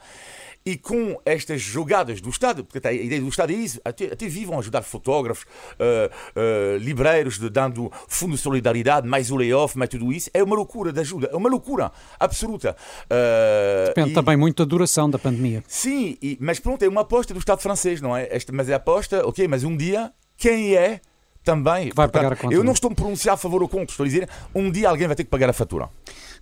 e 0.66 0.76
com 0.76 1.20
estas 1.24 1.62
jogadas 1.62 2.20
do 2.20 2.30
Estado, 2.30 2.66
porque 2.66 2.86
a 2.88 2.92
ideia 2.92 3.22
do 3.22 3.28
Estado 3.28 3.54
é 3.54 3.56
isso, 3.56 3.80
até, 3.86 4.06
até 4.06 4.28
vivam 4.28 4.58
ajudar 4.58 4.82
fotógrafos, 4.82 5.44
uh, 5.44 6.12
uh, 6.36 6.78
livreiros, 6.78 7.38
de, 7.38 7.50
dando 7.50 7.92
fundo 8.08 8.36
de 8.36 8.42
solidariedade, 8.42 9.08
mais 9.08 9.30
o 9.30 9.36
layoff, 9.36 9.78
mais 9.78 9.90
tudo 9.90 10.12
isso, 10.12 10.30
é 10.34 10.44
uma 10.44 10.56
loucura 10.56 10.92
de 10.92 11.00
ajuda, 11.00 11.30
é 11.32 11.36
uma 11.36 11.50
loucura 11.50 11.92
absoluta. 12.20 12.76
Uh, 13.04 13.88
Depende 13.90 14.12
e, 14.12 14.14
também 14.14 14.36
muito 14.36 14.66
da 14.66 14.68
duração 14.68 15.08
da 15.08 15.20
pandemia. 15.20 15.64
Sim, 15.68 16.18
e, 16.20 16.36
mas 16.42 16.60
pronto, 16.60 16.82
é 16.84 16.90
uma 16.90 17.02
aposta 17.02 17.34
do 17.34 17.40
Estado 17.40 17.62
francês, 17.62 18.02
não 18.02 18.18
é? 18.18 18.28
Esta, 18.32 18.52
mas 18.52 18.68
é 18.68 18.74
aposta, 18.74 19.26
ok, 19.28 19.48
mas 19.48 19.64
um 19.64 19.78
dia, 19.78 20.12
quem 20.36 20.76
é 20.76 21.00
também. 21.46 21.90
Que 21.90 21.96
vai 21.96 22.08
portanto, 22.08 22.24
pagar 22.24 22.34
a 22.34 22.36
conta. 22.36 22.54
Eu 22.56 22.64
não 22.64 22.74
estou 22.74 22.92
a 22.92 22.96
pronunciar 22.96 23.36
a 23.36 23.38
favor 23.38 23.62
ou 23.62 23.70
contra, 23.70 23.92
estou 23.92 24.04
a 24.04 24.08
dizer 24.08 24.28
um 24.54 24.72
dia 24.72 24.90
alguém 24.90 25.06
vai 25.08 25.16
ter 25.16 25.24
que 25.24 25.30
pagar 25.30 25.50
a 25.50 25.54
fatura. 25.54 25.90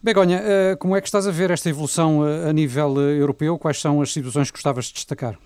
Begonha, 0.04 0.42
eh, 0.44 0.76
como 0.76 0.98
é 0.98 1.00
que 1.00 1.08
estás 1.08 1.26
a 1.26 1.32
ver 1.32 1.50
esta 1.50 1.70
evolução 1.70 2.28
eh, 2.28 2.50
a 2.50 2.52
nível 2.52 3.00
eh, 3.00 3.22
europeu? 3.22 3.58
Quais 3.58 3.80
são 3.80 4.02
as 4.02 4.12
situações 4.12 4.52
que 4.52 4.58
gostavas 4.58 4.88
de 4.88 4.96
destacar? 4.96 5.40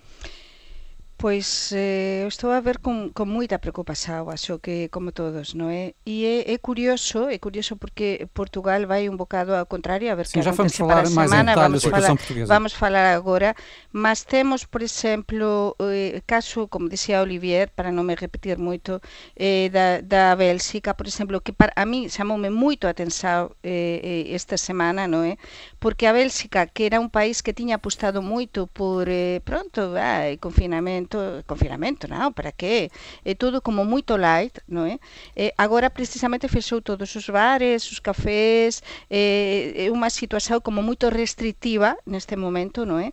Pois 1.18 1.74
eh, 1.74 2.22
estou 2.28 2.54
a 2.54 2.60
ver 2.62 2.78
con, 2.78 3.10
con 3.10 3.26
moita 3.26 3.58
preocupación, 3.58 4.30
acho 4.30 4.62
que 4.62 4.86
como 4.86 5.10
todos, 5.10 5.58
non 5.58 5.66
é? 5.74 5.98
E 6.06 6.46
é, 6.46 6.54
é 6.54 6.56
curioso, 6.62 7.26
é 7.26 7.42
curioso 7.42 7.74
porque 7.74 8.30
Portugal 8.30 8.86
vai 8.86 9.10
un 9.10 9.18
bocado 9.18 9.50
ao 9.58 9.66
contrario, 9.66 10.14
a 10.14 10.14
ver 10.14 10.30
Sim, 10.30 10.46
que 10.46 10.54
falar 10.54 11.10
máis 11.10 11.34
en 11.34 11.50
detalhe 11.50 11.58
vamos 11.58 11.82
falar. 11.82 12.14
Vamos 12.46 12.72
falar 12.78 13.06
agora, 13.18 13.58
mas 13.90 14.22
temos, 14.22 14.62
por 14.62 14.78
exemplo, 14.86 15.74
eh, 15.82 16.22
caso, 16.22 16.70
como 16.70 16.86
dicía 16.86 17.18
Olivier, 17.18 17.74
para 17.74 17.90
non 17.90 18.06
me 18.06 18.14
repetir 18.14 18.54
moito, 18.54 19.02
eh, 19.34 19.74
da, 19.74 19.98
da 19.98 20.38
Bélxica, 20.38 20.94
por 20.94 21.10
exemplo, 21.10 21.42
que 21.42 21.50
para 21.50 21.74
a 21.74 21.82
mí 21.82 22.06
chamoume 22.06 22.46
moito 22.46 22.86
a 22.86 22.94
atención 22.94 23.50
eh, 23.66 24.30
esta 24.38 24.54
semana, 24.54 25.10
non 25.10 25.26
é? 25.26 25.34
Porque 25.82 26.06
a 26.06 26.14
Bélxica, 26.14 26.70
que 26.70 26.86
era 26.86 27.02
un 27.02 27.10
país 27.10 27.42
que 27.42 27.50
tiña 27.50 27.82
apostado 27.82 28.22
moito 28.22 28.70
por, 28.70 29.10
eh, 29.10 29.42
pronto, 29.42 29.98
ah, 29.98 30.30
confinamento, 30.38 31.07
confinamento, 31.08 31.44
confinamento, 31.46 32.08
non? 32.08 32.32
Para 32.32 32.52
que? 32.52 32.90
É 33.24 33.34
todo 33.34 33.60
como 33.60 33.84
moito 33.84 34.16
light, 34.16 34.60
non 34.68 34.86
é? 34.86 35.00
E 35.34 35.52
agora 35.56 35.90
precisamente 35.90 36.48
fechou 36.48 36.80
todos 36.80 37.14
os 37.16 37.26
bares, 37.28 37.88
os 37.90 38.00
cafés, 38.00 38.82
é, 39.10 39.72
é 39.74 39.90
unha 39.90 40.10
situación 40.10 40.60
como 40.60 40.84
moito 40.84 41.08
restrictiva 41.08 41.96
neste 42.06 42.36
momento, 42.36 42.84
non 42.84 43.00
é? 43.00 43.10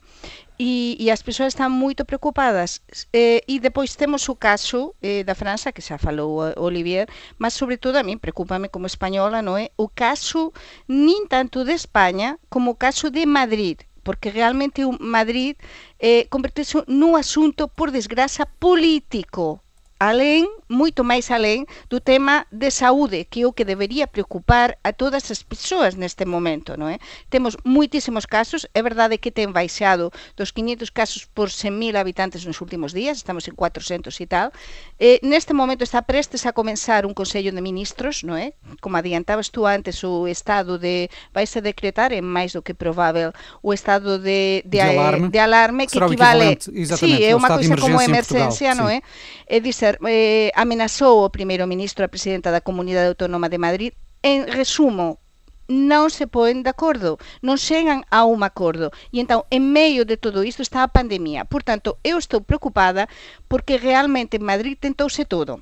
E, 0.55 0.95
e 0.99 1.11
as 1.11 1.19
persoas 1.19 1.51
están 1.51 1.67
moito 1.67 2.07
preocupadas 2.07 2.79
eh, 3.11 3.43
e 3.43 3.59
depois 3.59 3.99
temos 3.99 4.23
o 4.31 4.39
caso 4.39 4.95
eh, 5.03 5.27
da 5.27 5.35
França 5.35 5.75
que 5.75 5.83
xa 5.83 5.99
falou 5.99 6.47
Olivier 6.55 7.11
mas 7.35 7.51
sobre 7.59 7.75
todo 7.75 7.99
a 7.99 8.07
mí 8.07 8.15
preocupame 8.15 8.71
como 8.71 8.87
española 8.87 9.43
non 9.43 9.59
é 9.59 9.75
o 9.75 9.91
caso 9.91 10.55
nin 10.87 11.27
tanto 11.27 11.67
de 11.67 11.75
España 11.75 12.39
como 12.47 12.71
o 12.71 12.79
caso 12.79 13.11
de 13.11 13.27
Madrid 13.27 13.83
porque 14.05 14.29
realmente 14.29 14.85
o 14.85 14.91
Madrid 15.01 15.57
eh, 15.99 16.27
converteu-se 16.29 16.77
num 16.87 17.15
assunto, 17.17 17.67
por 17.67 17.89
desgraça, 17.89 18.45
político. 18.45 19.59
Além, 19.99 20.47
moito 20.69 21.03
máis 21.03 21.29
além 21.29 21.65
do 21.89 22.01
tema 22.01 22.47
de 22.51 22.71
saúde, 22.71 23.25
que 23.25 23.43
é 23.43 23.47
o 23.47 23.53
que 23.53 23.65
debería 23.65 24.07
preocupar 24.07 24.77
a 24.83 24.91
todas 24.93 25.29
as 25.29 25.43
persoas 25.43 25.95
neste 25.95 26.25
momento, 26.25 26.73
non 26.73 26.89
é? 26.89 26.97
Temos 27.29 27.57
moitísimos 27.63 28.25
casos, 28.25 28.65
é 28.73 28.81
verdade 28.81 29.21
que 29.21 29.29
ten 29.29 29.53
baixado 29.53 30.09
dos 30.33 30.49
500 30.49 30.89
casos 30.89 31.29
por 31.29 31.53
100.000 31.53 31.97
habitantes 31.97 32.45
nos 32.45 32.61
últimos 32.61 32.93
días, 32.93 33.21
estamos 33.21 33.45
en 33.47 33.53
400 33.53 34.09
e 34.09 34.27
tal. 34.27 34.49
Neste 35.21 35.53
momento 35.53 35.83
está 35.83 36.01
prestes 36.01 36.45
a 36.45 36.53
comenzar 36.53 37.05
un 37.05 37.13
Consello 37.13 37.53
de 37.53 37.61
Ministros, 37.61 38.25
non 38.25 38.39
é? 38.39 38.57
Como 38.81 38.97
adiantabas 38.97 39.53
tú 39.53 39.69
antes, 39.69 40.01
o 40.01 40.25
estado 40.25 40.81
de 40.81 41.09
vai 41.33 41.45
se 41.45 41.61
decretar 41.61 42.09
é 42.13 42.21
máis 42.21 42.57
do 42.57 42.65
que 42.65 42.73
provável 42.73 43.31
o 43.61 43.73
estado 43.73 44.17
de, 44.17 44.63
de, 44.65 44.77
de 44.77 44.81
alarme, 44.81 45.29
de 45.29 45.39
alarme 45.39 45.83
que 45.87 45.99
equivale, 45.99 46.57
sí, 46.59 47.21
é 47.21 47.35
unha 47.35 47.49
coisa 47.53 47.75
como 47.77 48.01
emergencia, 48.01 48.73
non 48.73 48.89
é? 48.89 49.05
É 49.45 49.61
dizer, 49.61 50.01
eh, 50.01 50.49
amenazou 50.55 51.21
o 51.21 51.29
primeiro 51.29 51.67
ministro 51.67 52.01
a 52.01 52.11
presidenta 52.11 52.49
da 52.49 52.63
Comunidade 52.63 53.11
Autónoma 53.11 53.51
de 53.51 53.59
Madrid. 53.59 53.91
En 54.23 54.47
resumo, 54.47 55.19
non 55.67 56.09
se 56.09 56.25
poen 56.25 56.63
de 56.63 56.71
acordo, 56.71 57.19
non 57.45 57.59
chegan 57.59 58.07
a 58.09 58.23
un 58.23 58.41
acordo. 58.41 58.95
E 59.11 59.19
entón, 59.19 59.43
en 59.51 59.69
meio 59.69 60.07
de 60.07 60.17
todo 60.17 60.47
isto 60.47 60.63
está 60.63 60.81
a 60.81 60.93
pandemia. 60.93 61.45
Por 61.45 61.61
tanto, 61.61 61.99
eu 62.01 62.17
estou 62.17 62.41
preocupada 62.41 63.11
porque 63.51 63.77
realmente 63.77 64.39
en 64.39 64.47
Madrid 64.47 64.79
tentouse 64.79 65.27
todo 65.27 65.61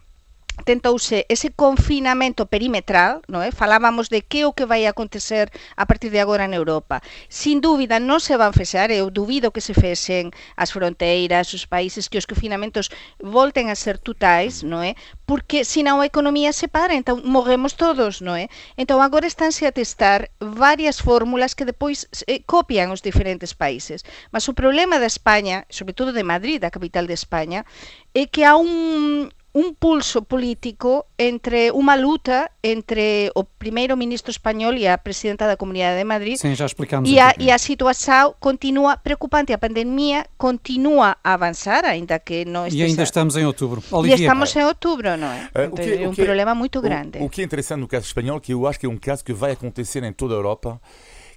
tentouse 0.65 1.25
ese 1.29 1.49
confinamento 1.49 2.45
perimetral, 2.45 3.25
non 3.25 3.41
é? 3.41 3.49
Falábamos 3.49 4.07
de 4.07 4.21
que 4.21 4.45
o 4.45 4.53
que 4.53 4.69
vai 4.69 4.85
acontecer 4.85 5.49
a 5.75 5.89
partir 5.89 6.13
de 6.13 6.21
agora 6.21 6.47
na 6.47 6.55
Europa. 6.55 7.01
Sin 7.27 7.59
dúbida 7.59 7.97
non 7.97 8.21
se 8.21 8.37
van 8.37 8.53
fexar, 8.53 8.93
eu 8.93 9.09
dubido 9.09 9.49
que 9.49 9.65
se 9.65 9.73
fesen 9.73 10.29
as 10.55 10.69
fronteiras, 10.71 11.51
os 11.51 11.65
países 11.65 12.07
que 12.07 12.21
os 12.21 12.29
confinamentos 12.29 12.93
volten 13.19 13.73
a 13.73 13.75
ser 13.75 13.97
totais, 13.97 14.61
non 14.61 14.85
é? 14.85 14.93
Porque 15.25 15.65
senón 15.65 15.99
a 15.99 16.07
economía 16.07 16.53
se 16.53 16.69
para, 16.69 16.93
então 16.93 17.19
morremos 17.25 17.73
todos, 17.73 18.21
non 18.21 18.37
é? 18.37 18.47
Então 18.77 19.01
agora 19.01 19.25
estánse 19.25 19.65
a 19.65 19.73
testar 19.73 20.29
varias 20.39 21.01
fórmulas 21.01 21.57
que 21.57 21.67
depois 21.67 22.05
eh, 22.29 22.45
copian 22.45 22.93
os 22.93 23.01
diferentes 23.01 23.57
países. 23.57 24.05
Mas 24.29 24.45
o 24.47 24.53
problema 24.53 25.01
da 25.01 25.09
España, 25.09 25.65
sobre 25.67 25.97
todo 25.97 26.13
de 26.13 26.23
Madrid, 26.23 26.61
a 26.63 26.71
capital 26.71 27.09
de 27.09 27.17
España, 27.17 27.65
é 28.13 28.29
que 28.29 28.45
há 28.45 28.55
un 28.55 29.33
un 29.53 29.75
pulso 29.77 30.25
político 30.25 31.05
entre 31.21 31.69
unha 31.69 31.93
luta 31.93 32.49
entre 32.65 33.29
o 33.37 33.45
primeiro 33.45 33.93
ministro 33.93 34.33
español 34.33 34.73
e 34.81 34.89
a 34.89 34.97
presidenta 34.97 35.45
da 35.45 35.61
Comunidade 35.61 36.01
de 36.01 36.05
Madrid 36.09 36.41
Sim, 36.41 36.57
já 36.57 36.65
explicamos 36.65 37.05
e, 37.05 37.21
a, 37.21 37.37
e 37.37 37.53
a 37.53 37.61
situación 37.61 38.33
continua 38.41 38.97
preocupante 38.97 39.53
a 39.53 39.61
pandemia 39.61 40.25
continua 40.41 41.21
a 41.21 41.37
avançar 41.37 41.85
ainda 41.85 42.17
que 42.17 42.49
non 42.49 42.65
E 42.65 42.81
ainda 42.81 43.05
estamos 43.05 43.37
em 43.37 43.45
outubro 43.45 43.85
Olivier. 43.93 44.17
E 44.17 44.25
estamos 44.25 44.49
em 44.57 44.65
outubro, 44.65 45.13
não 45.13 45.29
é? 45.29 45.53
Uh, 45.53 45.69
que, 45.69 46.01
é 46.01 46.09
um 46.09 46.17
que, 46.17 46.25
problema 46.25 46.57
muito 46.57 46.81
grande 46.81 47.21
o, 47.21 47.25
o 47.25 47.29
que 47.29 47.41
é 47.41 47.45
interessante 47.45 47.85
no 47.85 47.87
caso 47.87 48.09
espanhol 48.09 48.41
que 48.41 48.57
eu 48.57 48.65
acho 48.65 48.81
que 48.81 48.89
é 48.89 48.89
um 48.89 48.97
caso 48.97 49.21
que 49.21 49.37
vai 49.37 49.53
acontecer 49.53 50.01
em 50.01 50.11
toda 50.11 50.33
a 50.33 50.37
Europa 50.41 50.81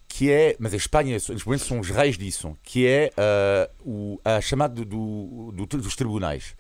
que 0.08 0.30
é, 0.30 0.56
mas 0.58 0.72
a 0.72 0.76
Espanha, 0.76 1.12
neste 1.12 1.44
momento, 1.44 1.64
são 1.64 1.80
os 1.80 1.90
reis 1.90 2.16
disso, 2.16 2.56
que 2.62 2.86
é 2.86 3.10
uh, 3.18 3.90
o, 3.90 4.20
a 4.24 4.40
chamada 4.40 4.72
do, 4.84 5.52
do, 5.52 5.66
dos 5.66 5.96
tribunais. 5.96 6.54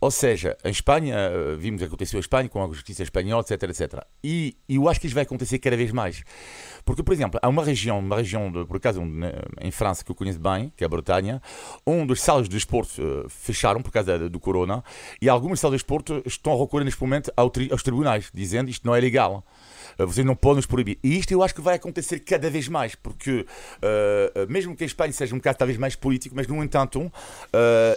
Ou 0.00 0.12
seja, 0.12 0.56
em 0.64 0.70
Espanha, 0.70 1.16
eh, 1.16 1.56
vimos 1.56 1.80
o 1.80 1.84
que 1.84 1.88
aconteceu 1.88 2.18
em 2.18 2.20
Espanha 2.20 2.48
com 2.48 2.62
a 2.62 2.68
justiça 2.68 3.02
espanhola, 3.02 3.42
etc, 3.42 3.62
etc. 3.64 4.04
E, 4.22 4.56
eu 4.68 4.88
acho 4.88 5.00
que 5.00 5.06
isto 5.06 5.14
vai 5.14 5.24
acontecer 5.24 5.58
cada 5.58 5.76
vez 5.76 5.90
mais. 5.90 6.22
Porque, 6.84 7.02
por 7.02 7.12
exemplo, 7.12 7.40
há 7.42 7.48
uma 7.48 7.64
região, 7.64 7.98
uma 7.98 8.16
região 8.16 8.50
de, 8.50 8.64
por 8.64 8.76
acaso, 8.76 9.02
em 9.60 9.70
França, 9.72 10.04
que 10.04 10.10
eu 10.10 10.14
conheço 10.14 10.38
bem, 10.38 10.72
que 10.76 10.84
é 10.84 10.86
a 10.86 10.88
Bretanha, 10.88 11.42
onde 11.84 12.12
as 12.12 12.20
salas 12.20 12.48
de 12.48 12.54
desporto 12.54 13.02
uh, 13.02 13.28
fecharam 13.28 13.82
por 13.82 13.90
causa 13.90 14.28
do 14.28 14.38
corona, 14.38 14.84
e 15.20 15.28
algumas 15.28 15.58
salas 15.58 15.74
de 15.74 15.78
desporto 15.78 16.22
estão 16.24 16.52
a 16.52 16.56
recorrer 16.58 16.84
neste 16.84 17.00
momento 17.00 17.32
aos 17.36 17.82
tribunais, 17.82 18.30
dizendo 18.32 18.70
isto 18.70 18.86
não 18.86 18.94
é 18.94 19.00
legal. 19.00 19.44
Vocês 20.06 20.24
não 20.24 20.36
podem 20.36 20.56
nos 20.56 20.66
proibir. 20.66 20.98
E 21.02 21.18
isto 21.18 21.32
eu 21.32 21.42
acho 21.42 21.54
que 21.54 21.60
vai 21.60 21.76
acontecer 21.76 22.20
cada 22.20 22.48
vez 22.50 22.68
mais, 22.68 22.94
porque 22.94 23.46
uh, 23.82 24.50
mesmo 24.50 24.76
que 24.76 24.84
a 24.84 24.86
Espanha 24.86 25.12
seja 25.12 25.34
um 25.34 25.38
bocado 25.38 25.58
talvez 25.58 25.78
mais 25.78 25.94
político, 25.94 26.34
mas 26.34 26.46
no 26.46 26.62
entanto 26.62 27.00
uh, 27.00 27.12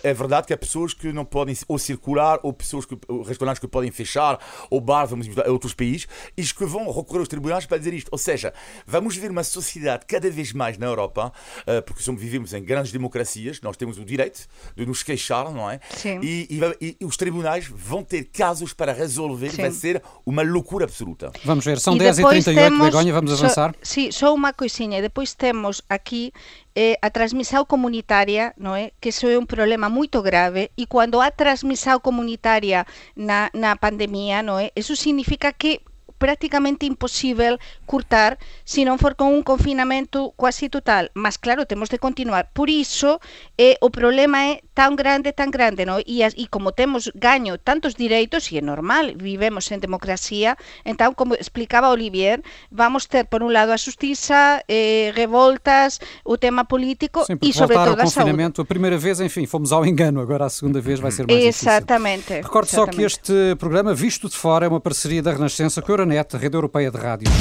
é 0.04 0.14
verdade 0.14 0.48
que 0.48 0.54
há 0.54 0.58
pessoas 0.58 0.94
que 0.94 1.12
não 1.12 1.26
podem 1.26 1.56
ou 1.68 1.78
circular, 1.78 2.40
ou 2.44 2.54
pessoas 2.54 2.86
que, 2.86 2.98
ou 3.08 3.22
restaurantes 3.22 3.60
que 3.60 3.68
podem 3.68 3.92
fechar, 3.92 4.40
ou 4.70 4.82
bares, 4.82 5.10
vamos 5.10 5.28
a 5.38 5.52
outros 5.52 5.74
países, 5.74 6.08
e 6.38 6.44
que 6.44 6.66
vão 6.66 6.92
recorrer 6.92 7.20
aos 7.20 7.28
tribunais 7.28 7.66
para 7.66 7.78
dizer 7.78 7.94
isto. 7.94 8.10
Ou 8.12 8.18
seja, 8.18 8.54
vamos 8.86 9.16
ver 9.16 9.32
uma 9.32 9.44
sociedade 9.44 10.06
cada 10.06 10.30
vez 10.30 10.54
mais 10.54 10.78
na 10.78 10.86
Europa, 10.86 11.32
uh, 11.62 11.82
porque 11.84 12.02
somos, 12.02 12.22
vivemos 12.22 12.54
em 12.54 12.64
grandes 12.64 12.92
democracias, 12.92 13.62
nós 13.62 13.78
temos 13.78 13.98
o 13.98 14.06
direito 14.06 14.48
de 14.76 14.86
nos 14.86 15.04
queixar, 15.04 15.52
não 15.52 15.70
é? 15.70 15.80
Sim. 15.92 16.20
E, 16.22 16.60
e, 16.82 16.98
e 17.00 17.06
os 17.06 17.16
tribunais 17.18 17.68
vão 17.68 18.04
ter 18.04 18.26
casos 18.26 18.74
para 18.74 18.94
resolver, 18.94 19.52
Sim. 19.52 19.62
vai 19.62 19.72
ser 19.72 20.02
uma 20.26 20.44
loucura 20.44 20.86
absoluta. 20.86 21.32
Vamos 21.44 21.66
ver, 21.66 21.80
são 21.80 21.91
E 21.96 22.00
10 22.00 22.18
e 22.18 22.22
depois 22.22 22.44
38 22.46 22.56
temos- 22.62 22.88
Begonha, 22.92 23.14
vamos 23.14 23.32
avançar. 23.36 23.76
sí, 23.82 24.12
só 24.12 24.32
unha 24.34 24.52
coisiña. 24.56 25.00
E 25.00 25.06
depois 25.06 25.36
temos 25.36 25.84
aquí 25.92 26.32
eh, 26.76 26.96
a 27.04 27.12
transmisión 27.12 27.68
comunitaria, 27.68 28.56
non 28.56 28.80
é? 28.80 28.96
Que 29.04 29.12
iso 29.12 29.28
é 29.28 29.36
un 29.36 29.46
problema 29.46 29.92
moito 29.92 30.24
grave 30.24 30.72
e 30.80 30.88
cando 30.88 31.20
há 31.20 31.28
transmisión 31.32 32.00
comunitaria 32.00 32.88
na, 33.16 33.52
na 33.52 33.76
pandemia, 33.76 34.40
non 34.42 34.58
é? 34.62 34.72
Eso 34.76 34.96
significa 34.96 35.52
que 35.52 35.84
prácticamente 36.22 36.86
imposible 36.86 37.58
curtar 37.90 38.38
se 38.62 38.86
non 38.86 39.02
for 39.02 39.18
con 39.18 39.34
un 39.34 39.42
confinamento 39.42 40.38
quasi 40.38 40.70
total. 40.70 41.10
Mas 41.18 41.42
claro, 41.42 41.66
temos 41.66 41.90
de 41.90 41.98
continuar. 41.98 42.54
Por 42.54 42.70
iso, 42.70 43.18
eh, 43.58 43.82
o 43.82 43.90
problema 43.90 44.54
é 44.54 44.62
tan 44.78 44.94
grande, 44.94 45.34
tan 45.34 45.50
grande, 45.50 45.82
no? 45.82 45.98
E, 46.06 46.22
as, 46.22 46.38
e 46.38 46.46
como 46.46 46.78
temos 46.78 47.10
gaño 47.18 47.58
tantos 47.58 47.98
direitos, 47.98 48.54
e 48.54 48.62
é 48.62 48.64
normal, 48.64 49.18
vivemos 49.18 49.74
en 49.74 49.82
democracia, 49.82 50.62
entón, 50.86 51.18
como 51.18 51.34
explicaba 51.34 51.90
Olivier, 51.90 52.46
vamos 52.70 53.10
ter, 53.10 53.26
por 53.26 53.42
un 53.42 53.50
lado, 53.50 53.74
a 53.74 53.80
justiza, 53.82 54.62
eh, 54.70 55.10
revoltas, 55.18 55.98
o 56.22 56.38
tema 56.38 56.70
político 56.70 57.26
Sim, 57.26 57.42
e, 57.42 57.50
sobre 57.50 57.82
todo, 57.82 57.98
a 57.98 58.06
saúde. 58.06 58.62
a 58.62 58.66
primeira 58.70 58.98
vez, 59.02 59.18
enfim, 59.18 59.50
fomos 59.50 59.74
ao 59.74 59.82
engano, 59.90 60.22
agora 60.22 60.46
a 60.46 60.54
segunda 60.54 60.78
vez 60.78 61.02
vai 61.02 61.10
ser 61.10 61.26
mais 61.26 61.34
difícil. 61.34 61.66
Exatamente. 61.66 62.46
Recordo 62.46 62.70
só 62.70 62.86
que 62.86 63.02
exatamente. 63.02 63.10
este 63.10 63.56
programa, 63.58 63.94
visto 63.98 64.30
de 64.30 64.38
fora, 64.38 64.66
é 64.66 64.70
uma 64.70 64.80
parceria 64.80 65.22
da 65.22 65.34
Renascença 65.34 65.82
com 65.82 65.92
a 65.92 65.96
Euronet, 66.12 66.36
rede 66.36 66.58
europeia 66.58 66.92
de 66.92 66.98
rádio. 66.98 67.32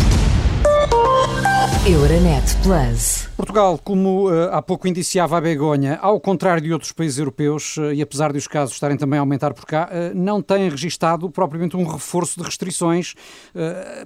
Euronet 1.85 2.57
Plus. 2.62 3.29
Portugal, 3.37 3.79
como 3.83 4.31
eh, 4.31 4.49
há 4.53 4.62
pouco 4.62 4.87
indiciava 4.87 5.39
a 5.39 5.41
Begonha, 5.41 5.99
ao 6.00 6.21
contrário 6.21 6.62
de 6.62 6.73
outros 6.73 6.93
países 6.93 7.19
europeus, 7.19 7.77
eh, 7.79 7.95
e 7.95 8.03
apesar 8.03 8.33
de 8.33 8.39
os 8.39 8.47
casos 8.47 8.75
estarem 8.75 8.97
também 8.97 9.19
a 9.19 9.23
aumentar 9.23 9.53
por 9.55 9.65
cá, 9.65 9.89
eh, 9.91 10.12
não 10.15 10.41
tem 10.41 10.69
registado 10.69 11.29
propriamente 11.31 11.77
um 11.77 11.85
reforço 11.85 12.39
de 12.39 12.45
restrições. 12.45 13.15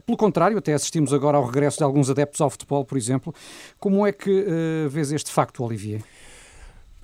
Pelo 0.07 0.17
contrário, 0.17 0.57
até 0.57 0.73
assistimos 0.73 1.13
agora 1.13 1.37
ao 1.37 1.45
regresso 1.45 1.79
de 1.79 1.85
alguns 1.85 2.09
adeptos 2.09 2.41
ao 2.41 2.49
futebol, 2.49 2.85
por 2.85 2.97
exemplo. 2.97 3.35
Como 3.79 4.07
é 4.07 4.13
que 4.13 4.87
vês 4.89 5.13
este 5.13 5.31
facto, 5.31 5.63
Olivier? 5.63 6.01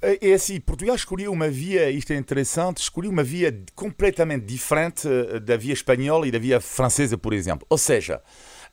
É 0.02 0.30
é 0.30 0.34
assim, 0.34 0.58
Portugal 0.60 0.94
escolheu 0.96 1.32
uma 1.32 1.48
via, 1.48 1.90
isto 1.90 2.12
é 2.12 2.16
interessante, 2.16 2.78
escolheu 2.78 3.10
uma 3.10 3.22
via 3.22 3.62
completamente 3.74 4.44
diferente 4.46 5.06
eh, 5.06 5.38
da 5.40 5.56
via 5.56 5.72
espanhola 5.74 6.26
e 6.26 6.30
da 6.30 6.38
via 6.38 6.60
francesa, 6.60 7.18
por 7.18 7.32
exemplo. 7.34 7.66
Ou 7.68 7.76
seja, 7.78 8.22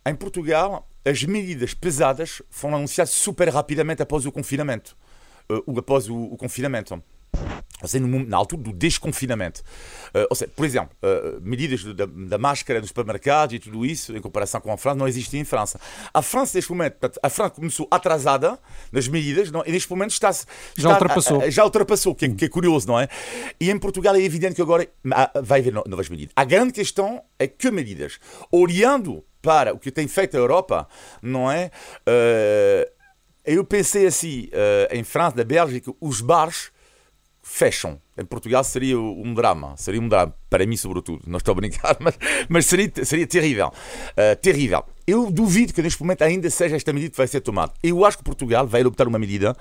em 0.05 0.15
Portugal, 0.15 0.89
as 1.05 1.23
medidas 1.23 1.73
pesadas 1.73 2.41
foram 2.49 2.77
anunciadas 2.77 3.13
super 3.13 3.49
rapidamente 3.49 4.01
após 4.01 4.25
o 4.25 4.31
confinamento. 4.31 4.95
eh, 5.49 5.61
ou 5.65 5.77
após 5.79 6.09
o, 6.09 6.15
o 6.15 6.37
confinamento. 6.37 7.01
Ou 7.81 7.87
seja, 7.87 8.05
na 8.07 8.35
altura 8.37 8.63
do 8.63 8.73
desconfinamento. 8.73 9.61
Eh, 10.11 10.25
ou 10.31 10.35
seja, 10.35 10.51
por 10.55 10.65
exemplo, 10.65 10.89
eh, 11.01 11.37
medidas 11.41 11.83
da, 11.83 12.07
da 12.07 12.37
máscara 12.39 12.79
nos 12.79 12.89
supermercados 12.89 13.53
e 13.53 13.59
tudo 13.59 13.85
isso, 13.85 14.17
em 14.17 14.19
comparação 14.21 14.59
com 14.59 14.71
a 14.71 14.77
França, 14.77 14.97
não 14.97 15.07
existia 15.07 15.39
em 15.39 15.43
França. 15.43 15.79
A 16.11 16.21
França, 16.23 16.57
neste 16.57 16.71
momento, 16.71 16.93
portanto, 16.93 17.19
a 17.21 17.29
França 17.29 17.51
começou 17.51 17.87
atrasada 17.91 18.57
nas 18.91 19.07
medidas, 19.07 19.51
não, 19.51 19.63
e 19.63 19.71
neste 19.71 19.87
momento 19.91 20.09
está, 20.09 20.31
está 20.31 20.47
Já 20.75 20.89
ultrapassou. 20.89 21.51
já 21.51 21.63
ultrapassou, 21.63 22.15
que 22.15 22.25
é, 22.25 22.29
que 22.29 22.45
é 22.45 22.49
curioso, 22.49 22.87
não 22.87 22.99
é? 22.99 23.07
E 23.59 23.69
em 23.69 23.77
Portugal 23.77 24.15
é 24.15 24.21
evidente 24.21 24.55
que 24.55 24.61
agora 24.61 24.87
vai 25.43 25.59
haver 25.59 25.71
no- 25.71 25.83
novas 25.85 26.09
medidas. 26.09 26.33
A 26.35 26.43
grande 26.43 26.73
questão 26.73 27.21
é 27.37 27.45
que 27.47 27.69
medidas? 27.69 28.17
Olhando 28.51 29.23
para 29.39 29.71
o 29.73 29.77
que 29.77 29.91
tem 29.91 30.07
feito 30.07 30.35
a 30.35 30.39
Europa, 30.39 30.87
não 31.21 31.51
é? 31.51 31.69
Eh, 32.07 32.91
eu 33.45 33.63
pensei 33.63 34.07
assim, 34.07 34.49
em 34.91 35.03
França, 35.05 35.37
na 35.37 35.43
Bélgica, 35.43 35.93
os 36.01 36.19
bares 36.21 36.71
fecham. 37.47 37.99
Em 38.17 38.25
Portugal 38.25 38.63
seria 38.63 38.99
um 38.99 39.33
drama, 39.33 39.75
seria 39.77 40.01
um 40.01 40.07
drama, 40.07 40.33
para 40.49 40.65
mim 40.65 40.75
sobretudo, 40.75 41.21
não 41.25 41.37
estou 41.37 41.53
a 41.53 41.55
brincar, 41.55 41.95
mas, 42.01 42.17
mas 42.49 42.65
seria, 42.65 42.91
seria 43.03 43.25
terrível, 43.25 43.71
Eh, 44.17 44.35
terrível. 44.35 44.83
Eu 45.05 45.31
duvido 45.31 45.73
que 45.73 45.81
neste 45.81 46.01
momento 46.01 46.23
ainda 46.23 46.49
seja 46.49 46.75
esta 46.75 46.91
medida 46.91 47.11
que 47.11 47.17
vai 47.17 47.27
ser 47.27 47.39
tomada. 47.39 47.71
Eu 47.81 48.03
acho 48.05 48.17
que 48.17 48.23
Portugal 48.23 48.67
vai 48.67 48.81
adoptar 48.81 49.07
uma 49.07 49.17
medida 49.17 49.55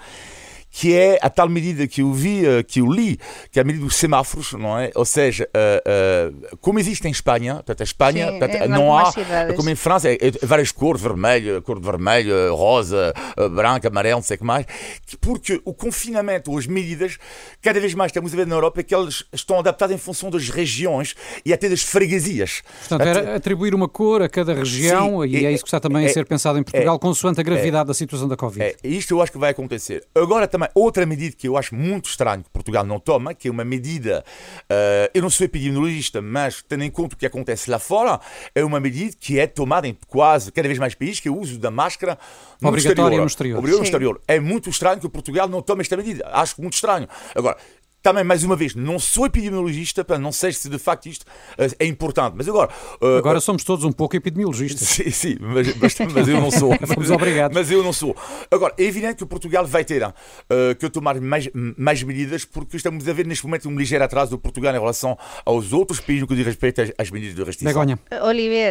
que 0.71 0.95
é 0.95 1.19
a 1.23 1.31
tal 1.31 1.49
medida 1.49 1.87
que 1.87 2.03
eu 2.03 2.13
vi, 2.13 2.45
eh, 2.47 2.63
que 2.63 2.81
eu 2.81 2.87
li, 2.93 3.19
que 3.51 3.59
é 3.59 3.63
a 3.63 3.65
medida 3.65 3.85
dos 3.85 3.97
semáforos, 3.97 4.53
não 4.53 4.79
é? 4.79 4.91
Ou 4.95 5.05
seja, 5.07 5.49
eh, 5.55 5.83
eh, 5.87 6.33
como 6.61 6.79
existe 6.79 7.09
em 7.09 7.11
Espanha, 7.11 7.55
portanto, 7.57 7.81
a 7.81 7.85
Espanha, 7.85 8.27
Sim, 8.33 8.39
portanto, 8.39 8.63
em 8.65 8.69
não 8.69 8.97
há, 8.97 9.11
cidades. 9.13 9.57
como 9.57 9.71
em 9.71 9.75
França, 9.75 10.11
é, 10.11 10.15
é 10.15 10.47
várias 10.47 10.71
cores, 10.73 11.01
vermelho, 11.01 11.63
cor 11.63 11.79
de 11.81 11.87
vermelho, 11.87 12.55
rosa, 12.55 13.15
eh, 13.37 13.49
branco, 13.49 13.87
amarelo, 13.89 14.17
não 14.17 14.23
sei 14.23 14.35
o 14.35 14.39
que 14.39 14.45
mais, 14.45 14.67
que- 15.07 15.17
porque 15.17 15.61
o 15.65 15.73
confinamento 15.73 16.51
ou 16.51 16.59
as 16.59 16.67
medidas, 16.67 17.17
cada 17.63 17.81
vez 17.81 17.95
mais 17.95 18.11
estamos 18.11 18.33
a 18.35 18.37
ver 18.37 18.47
na 18.47 18.55
Europa 18.55 18.83
que 18.83 18.93
elas 18.95 19.25
estão 19.33 19.59
adaptadas 19.59 19.95
em 19.97 19.99
função 19.99 20.29
das 20.31 20.49
regiões 20.51 21.15
e 21.45 21.53
até 21.55 21.69
das 21.71 21.83
freguesias. 21.83 22.63
Portanto, 22.81 23.01
era 23.09 23.37
atribuir 23.37 23.75
uma 23.75 23.89
cor 23.89 24.21
a 24.21 24.29
cada 24.29 24.53
região, 24.53 25.23
Sim, 25.23 25.29
e 25.29 25.37
é 25.47 25.49
é- 25.49 25.53
isso 25.53 25.65
que 25.65 25.69
está 25.69 25.81
também 25.81 26.05
a 26.05 26.09
é- 26.09 26.13
ser 26.13 26.27
pensado 26.27 26.59
em 26.59 26.63
Portugal, 26.63 26.99
consoante 26.99 27.41
a 27.41 27.43
gravidade 27.43 27.89
da 27.89 27.95
situação 27.95 28.29
da 28.29 28.37
Covid. 28.37 28.63
É, 28.63 28.77
isto 28.85 29.15
eu 29.15 29.23
acho 29.23 29.33
que 29.33 29.39
vai 29.39 29.51
acontecer. 29.53 30.05
Agora 30.15 30.47
também, 30.57 30.69
outra 30.75 31.05
medida 31.05 31.37
que 31.37 31.47
eu 31.47 31.57
acho 31.57 31.75
muito 31.75 32.09
estranho 32.09 32.43
que 32.43 32.51
Portugal 32.51 32.85
não 32.85 32.99
toma, 32.99 33.35
que 33.35 33.49
é 33.49 33.51
uma 33.51 33.65
medida, 33.65 34.25
eh, 34.69 35.11
eu 35.13 35.21
não 35.21 35.29
sou 35.29 35.45
epidemiologista, 35.45 36.23
mas 36.23 36.65
tendo 36.67 36.83
em 36.83 36.91
conta 36.91 37.15
o 37.15 37.19
que 37.19 37.27
acontece 37.27 37.71
lá 37.71 37.79
fora, 37.79 38.19
é 38.55 38.65
uma 38.65 38.81
medida 38.81 39.15
que 39.21 39.39
é 39.39 39.47
tomada 39.47 39.87
em 39.87 39.97
quase 40.09 40.51
cada 40.51 40.67
vez 40.67 40.79
mais 40.79 40.95
países, 40.95 41.21
que 41.21 41.29
é 41.29 41.31
o 41.31 41.39
uso 41.39 41.59
da 41.59 41.71
máscara 41.71 42.19
no 42.61 42.69
Obrigatória 42.69 43.03
exterior. 43.03 43.21
no 43.21 43.27
exterior. 43.27 43.59
Obrigatória 43.59 43.79
no 43.79 43.85
exterior. 43.85 44.21
É 44.27 44.41
muito 44.41 44.71
estranho 44.71 44.99
que 44.99 45.09
Portugal 45.09 45.47
não 45.47 45.61
tome 45.61 45.83
esta 45.83 45.97
medida. 45.97 46.27
Acho 46.33 46.61
muito 46.61 46.75
estranho. 46.75 47.07
Agora, 47.35 47.59
também, 48.07 48.23
mais 48.23 48.45
uma 48.45 48.55
vez, 48.55 48.73
não 48.77 49.01
sou 49.01 49.27
epidemiologista, 49.27 50.05
pá, 50.05 50.17
não 50.17 50.31
sei 50.31 50.53
se 50.53 50.69
de 50.69 50.79
facto 50.79 51.07
isto 51.07 51.27
eh, 51.59 51.67
é 51.81 51.87
importante, 51.87 52.35
mas 52.37 52.49
agora... 52.49 52.71
eh, 53.03 53.19
Agora 53.19 53.41
somos 53.41 53.65
todos 53.65 53.85
um 53.85 53.91
pouco 53.91 54.15
epidemiologistas. 54.15 54.87
Sim, 54.87 55.11
sim, 55.11 55.37
mas, 55.41 55.75
mas, 55.77 55.97
mas 56.15 56.29
eu 56.29 56.41
não 56.41 56.53
sou. 56.53 56.71
Fomos 56.87 57.11
obrigados. 57.11 57.53
Mas 57.57 57.69
eu 57.69 57.83
não 57.83 57.93
sou. 57.93 58.15
Agora, 58.49 58.73
é 58.79 58.85
evidente 58.85 59.17
que 59.17 59.27
Portugal 59.27 59.67
vai 59.67 59.85
ter 59.85 60.03
eh, 60.03 60.75
que 60.79 60.89
tomar 60.89 61.21
mais, 61.21 61.49
mais 61.77 62.01
medidas, 62.05 62.45
porque 62.45 62.77
estamos 62.77 63.09
a 63.09 63.13
ver 63.13 63.27
neste 63.27 63.45
momento 63.45 63.69
um 63.69 63.77
ligeiro 63.77 64.05
atraso 64.05 64.31
do 64.31 64.39
Portugal 64.39 64.73
em 64.73 64.79
relação 64.79 65.19
aos 65.45 65.73
outros 65.73 65.99
países 65.99 66.23
no 66.23 66.29
que 66.29 66.37
diz 66.37 66.47
respeito 66.47 66.83
às, 66.83 66.93
às 66.97 67.11
medidas 67.11 67.35
de 67.35 67.43
restrição. 67.43 67.73
Begonha. 67.73 67.99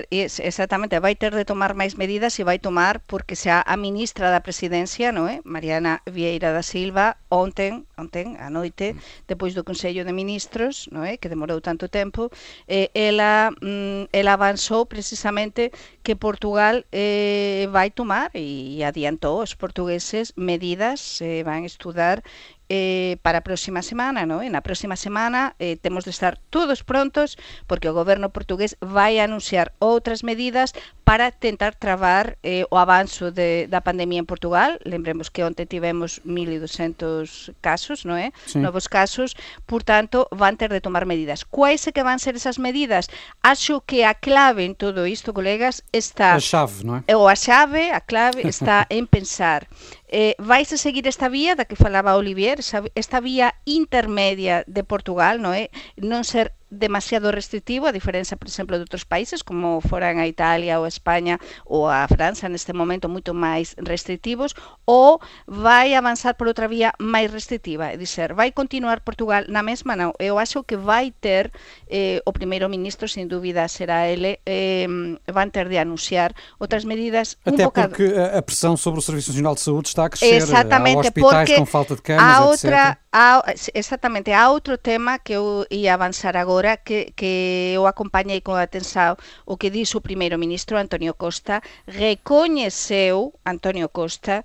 Es, 0.09 0.39
exactamente, 0.39 0.97
vai 1.01 1.15
ter 1.15 1.31
de 1.35 1.43
tomar 1.43 1.73
máis 1.73 1.93
medidas 1.95 2.39
e 2.39 2.43
vai 2.45 2.57
tomar 2.57 2.99
porque 3.05 3.35
xa 3.35 3.63
a 3.67 3.75
ministra 3.75 4.31
da 4.31 4.39
Presidencia, 4.39 5.11
non 5.11 5.27
é? 5.27 5.41
Mariana 5.43 5.99
Vieira 6.07 6.53
da 6.53 6.63
Silva, 6.63 7.17
ontem, 7.29 7.83
ontem 7.97 8.37
a 8.39 8.49
noite, 8.49 8.95
depois 9.27 9.53
do 9.53 9.63
Consello 9.63 10.03
de 10.05 10.13
Ministros, 10.13 10.87
non 10.91 11.03
é? 11.03 11.17
que 11.17 11.29
demorou 11.29 11.61
tanto 11.61 11.89
tempo, 11.89 12.29
eh, 12.67 12.89
ela, 12.93 13.51
mm, 13.61 14.09
ela 14.13 14.33
avanzou 14.33 14.85
precisamente 14.85 15.71
que 16.03 16.15
Portugal 16.15 16.83
eh, 16.91 17.67
vai 17.71 17.89
tomar 17.89 18.31
e, 18.33 18.83
adiantou 18.83 19.41
os 19.41 19.55
portugueses 19.55 20.33
medidas, 20.37 21.21
eh, 21.21 21.43
van 21.43 21.65
estudar 21.65 22.21
eh, 22.69 23.17
para 23.21 23.39
a 23.39 23.45
próxima 23.45 23.81
semana, 23.81 24.25
¿no? 24.25 24.41
E 24.41 24.49
na 24.49 24.65
próxima 24.65 24.97
semana 24.97 25.53
eh, 25.61 25.77
temos 25.77 26.05
de 26.05 26.11
estar 26.11 26.41
todos 26.49 26.81
prontos 26.81 27.37
porque 27.69 27.89
o 27.89 27.93
goberno 27.93 28.33
portugués 28.33 28.77
vai 28.81 29.21
anunciar 29.21 29.73
outras 29.77 30.25
medidas 30.25 30.73
para 31.05 31.29
tentar 31.29 31.77
travar 31.77 32.41
eh, 32.41 32.65
o 32.73 32.81
avanzo 32.81 33.29
de, 33.29 33.69
da 33.69 33.85
pandemia 33.85 34.17
en 34.17 34.25
Portugal. 34.25 34.81
Lembremos 34.81 35.29
que 35.29 35.45
onte 35.45 35.69
tivemos 35.69 36.25
1.200 36.25 37.53
casos, 37.61 38.09
non 38.09 38.17
é? 38.17 38.33
Sí. 38.49 38.57
Novos 38.57 38.89
casos, 38.89 39.37
por 39.69 39.85
tanto, 39.85 40.25
van 40.33 40.57
ter 40.57 40.73
de 40.73 40.81
tomar 40.81 41.05
medidas. 41.05 41.45
Quais 41.45 41.85
é 41.85 41.93
que 41.93 42.01
van 42.01 42.17
ser 42.17 42.33
esas 42.33 42.57
medidas? 42.57 43.13
Acho 43.45 43.85
que 43.85 44.01
a 44.01 44.17
clave 44.17 44.65
en 44.65 44.73
todo 44.73 45.05
isto, 45.05 45.29
colegas, 45.37 45.85
está 45.93 46.33
A 46.33 46.41
chave, 46.41 46.81
não 46.81 47.05
é? 47.05 47.13
ou 47.13 47.29
a 47.29 47.37
chave, 47.37 47.93
a 47.93 48.01
clave 48.01 48.41
está 48.49 48.89
en 48.89 49.05
pensar 49.05 49.69
eh, 50.15 50.35
vais 50.39 50.71
a 50.71 50.79
seguir 50.79 51.11
esta 51.11 51.27
vía 51.27 51.59
da 51.59 51.67
que 51.67 51.75
falaba 51.75 52.15
Olivier, 52.15 52.63
esta 52.95 53.19
vía 53.19 53.59
intermedia 53.67 54.63
de 54.63 54.87
Portugal, 54.87 55.43
non 55.43 55.51
é? 55.51 55.67
Non 55.99 56.23
ser 56.23 56.55
demasiado 56.69 57.31
restrictivo, 57.31 57.87
a 57.87 57.91
diferenza, 57.91 58.37
por 58.37 58.47
exemplo, 58.47 58.75
de 58.75 58.83
outros 58.83 59.05
países 59.05 59.43
como 59.43 59.81
foran 59.81 60.17
a 60.17 60.27
Italia 60.27 60.81
ou 60.81 60.85
a 60.85 60.91
España 60.91 61.37
ou 61.65 61.87
a 61.87 62.07
França 62.09 62.49
neste 62.49 62.73
momento 62.73 63.07
moito 63.07 63.37
máis 63.37 63.77
restrictivos 63.77 64.57
ou 64.85 65.21
vai 65.45 65.93
avanzar 65.93 66.35
por 66.35 66.49
outra 66.49 66.67
vía 66.67 66.93
máis 66.97 67.29
restrictiva, 67.29 67.93
é 67.93 67.97
dizer, 67.97 68.33
vai 68.33 68.51
continuar 68.51 69.05
Portugal 69.05 69.45
na 69.47 69.61
mesma 69.61 69.93
non, 69.93 70.11
eu 70.17 70.41
acho 70.41 70.65
que 70.65 70.75
vai 70.75 71.13
ter 71.13 71.53
eh, 71.87 72.21
o 72.25 72.33
primeiro 72.33 72.65
ministro, 72.67 73.07
sin 73.07 73.29
dúbida 73.29 73.69
será 73.69 74.09
ele 74.09 74.41
eh, 74.45 74.89
van 75.29 75.49
ter 75.53 75.69
de 75.69 75.77
anunciar 75.77 76.33
outras 76.57 76.83
medidas 76.83 77.37
Até 77.45 77.63
un 77.63 77.69
bocado... 77.69 77.93
porque 77.93 78.09
a 78.09 78.41
pressão 78.41 78.75
sobre 78.75 78.99
o 78.99 79.03
Serviço 79.03 79.31
Nacional 79.31 79.55
de 79.55 79.61
Saúde 79.61 79.87
está 79.89 80.05
a 80.05 80.09
crescer. 80.09 80.41
Exatamente, 80.41 80.97
há 80.97 81.09
hospitais 81.09 81.49
porque 81.49 81.55
com 81.55 81.65
falta 81.65 81.95
de 81.95 82.01
camas, 82.01 82.23
há 82.23 82.53
etc. 82.53 82.97
outra, 83.15 83.39
há, 83.45 83.53
exatamente, 83.73 84.33
há 84.33 84.49
outro 84.49 84.77
tema 84.77 85.19
que 85.19 85.33
eu 85.33 85.65
ia 85.69 85.93
avanzar 85.93 86.35
agora 86.35 86.75
que, 86.77 87.13
que 87.15 87.71
eu 87.73 87.87
acompañei 87.87 88.41
con 88.41 88.55
atención 88.59 89.15
o 89.45 89.55
que 89.55 89.71
dixo 89.71 89.99
o 89.99 90.05
primeiro 90.07 90.37
ministro 90.37 90.75
Antonio 90.77 91.13
Costa 91.15 91.63
recoñeceu 91.87 93.31
Antonio 93.45 93.87
Costa 93.87 94.43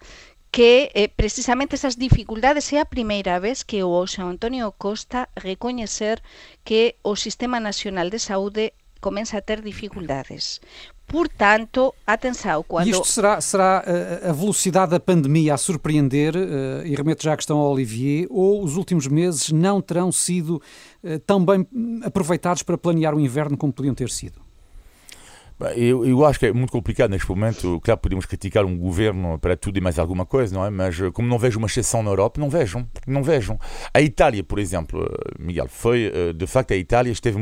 que 0.55 0.91
eh, 0.95 1.09
precisamente 1.09 1.75
esas 1.75 1.97
dificultades 2.07 2.73
é 2.73 2.79
a 2.81 2.93
primeira 2.95 3.39
vez 3.47 3.59
que 3.67 3.83
o 3.83 3.91
Antonio 4.35 4.71
Costa 4.85 5.29
recoñecer 5.35 6.23
que 6.63 6.97
o 7.03 7.15
Sistema 7.15 7.59
Nacional 7.59 8.09
de 8.11 8.19
Saúde 8.19 8.75
começa 9.01 9.39
a 9.39 9.43
ter 9.49 9.63
dificuldades. 9.63 10.61
Portanto, 11.11 11.93
atenção, 12.07 12.65
quando... 12.67 12.87
E 12.87 12.91
isto 12.91 13.05
será, 13.05 13.41
será 13.41 13.83
eh, 13.85 14.29
a 14.29 14.33
velocidade 14.33 14.93
da 14.93 15.01
pandemia 15.01 15.55
a 15.55 15.57
surpreender, 15.57 16.37
eh, 16.37 16.87
e 16.87 16.95
remeto 16.95 17.25
já 17.25 17.33
a 17.33 17.37
questão 17.37 17.59
ao 17.59 17.73
Olivier, 17.73 18.29
ou 18.31 18.63
os 18.63 18.77
últimos 18.77 19.09
meses 19.09 19.51
não 19.51 19.81
terão 19.81 20.13
sido 20.13 20.63
eh, 21.03 21.19
tão 21.19 21.45
bem 21.45 21.67
aproveitados 22.05 22.63
para 22.63 22.79
planear 22.79 23.13
o 23.13 23.19
inverno 23.19 23.57
como 23.57 23.73
podiam 23.73 23.93
ter 23.93 24.09
sido? 24.09 24.41
Eu, 25.77 26.07
eu, 26.07 26.25
acho 26.25 26.39
que 26.39 26.47
é 26.47 26.53
muito 26.53 26.73
complicado 26.73 27.11
neste 27.11 27.29
momento. 27.29 27.81
Claro, 27.81 28.01
podemos 28.01 28.27
criticar 28.27 28.65
um 28.65 28.77
governo 28.77 29.39
para 29.39 29.57
tudo 29.57 29.79
e 29.79 29.81
mais 29.81 29.99
alguma 29.99 30.25
coisa, 30.25 30.55
não 30.55 30.65
é? 30.65 30.71
Mas 30.71 30.97
como 31.13 31.29
não 31.29 31.39
vejo 31.39 31.59
uma 31.59 31.67
exceção 31.67 32.03
na 32.03 32.11
Europa, 32.11 32.41
não 32.41 32.49
vejam, 32.49 32.89
não 33.07 33.23
vejam. 33.23 33.59
A 33.93 34.01
Itália, 34.01 34.43
por 34.43 34.59
exemplo, 34.59 35.07
Miguel, 35.39 35.69
foi 35.69 36.13
de 36.35 36.47
facto 36.47 36.73
a 36.73 36.77
Itália 36.77 37.13
esteve 37.13 37.39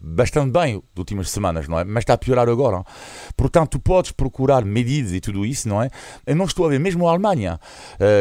bastante 0.00 0.52
bem 0.52 0.74
nas 0.74 0.82
últimas 0.98 1.30
semanas, 1.30 1.68
não 1.68 1.78
é? 1.78 1.84
Mas 1.84 2.02
está 2.02 2.14
a 2.14 2.18
piorar 2.18 2.48
agora. 2.48 2.84
Portanto, 3.36 3.72
tu 3.72 3.80
podes 3.80 4.12
procurar 4.12 4.64
medidas 4.64 5.12
e 5.12 5.20
tudo 5.20 5.44
isso, 5.44 5.68
não 5.68 5.82
é? 5.82 5.90
Eu 6.26 6.36
não 6.36 6.44
estou 6.44 6.66
a 6.66 6.68
ver 6.68 6.78
mesmo 6.78 7.06
a 7.06 7.10
Alemanha, 7.10 7.58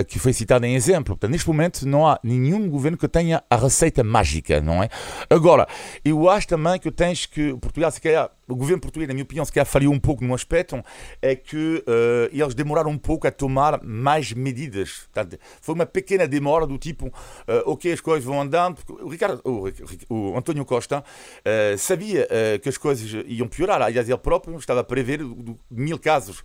que 0.08 0.20
foi 0.20 0.34
citada 0.34 0.68
em 0.68 0.76
exemplo. 0.76 1.16
Portanto, 1.16 1.32
neste 1.32 1.48
momento 1.48 1.88
não 1.88 2.08
há 2.08 2.20
nenhum 2.24 2.70
governo 2.70 2.98
que 2.98 3.08
tenha 3.08 3.44
a 3.50 3.56
receita 3.56 4.04
mágica, 4.04 4.60
não 4.62 4.82
é? 4.82 4.90
Agora, 5.30 5.68
eu 6.04 6.30
acho 6.30 6.48
também 6.48 6.80
que 6.80 6.92
tens 6.92 7.26
que 7.26 7.56
Portugal 7.58 7.92
se 7.92 8.02
calhar 8.02 8.30
o 8.48 8.56
governo 8.56 8.82
português, 8.82 9.08
na 9.08 9.14
minha 9.14 9.24
opinião, 9.24 9.44
se 9.44 9.52
calhar 9.52 9.66
falhou 9.66 9.94
um 9.94 10.00
pouco 10.00 10.24
num 10.24 10.34
aspecto, 10.34 10.84
é 11.22 11.36
que 11.36 11.84
uh, 11.88 12.30
eles 12.32 12.54
demoraram 12.54 12.92
um 12.92 12.98
pouco 12.98 13.28
a 13.28 13.32
tomar 13.32 13.84
mais 13.84 14.32
medidas. 14.34 15.08
Portanto, 15.12 15.40
foi 15.62 15.76
uma 15.76 15.86
pequena 15.86 16.28
demora 16.28 16.68
do 16.68 16.78
tipo, 16.78 17.08
uh, 17.08 17.12
ok, 17.66 17.92
as 17.92 18.02
coisas 18.02 18.24
vão 18.24 18.42
andando. 18.42 18.78
O, 19.02 19.10
Ricardo, 19.10 19.42
o, 19.44 19.70
o 20.10 20.38
António 20.38 20.64
Costa 20.66 21.00
uh, 21.04 21.78
sabia 21.78 22.28
que 22.62 22.70
as 22.70 22.78
coisas 22.78 23.24
iam 23.28 23.48
piorar. 23.48 23.82
Aliás, 23.82 24.08
ele 24.08 24.18
próprio 24.18 24.58
estava 24.58 24.82
a 24.82 24.84
prever 24.84 25.22
mil 25.70 25.98
casos. 25.98 26.44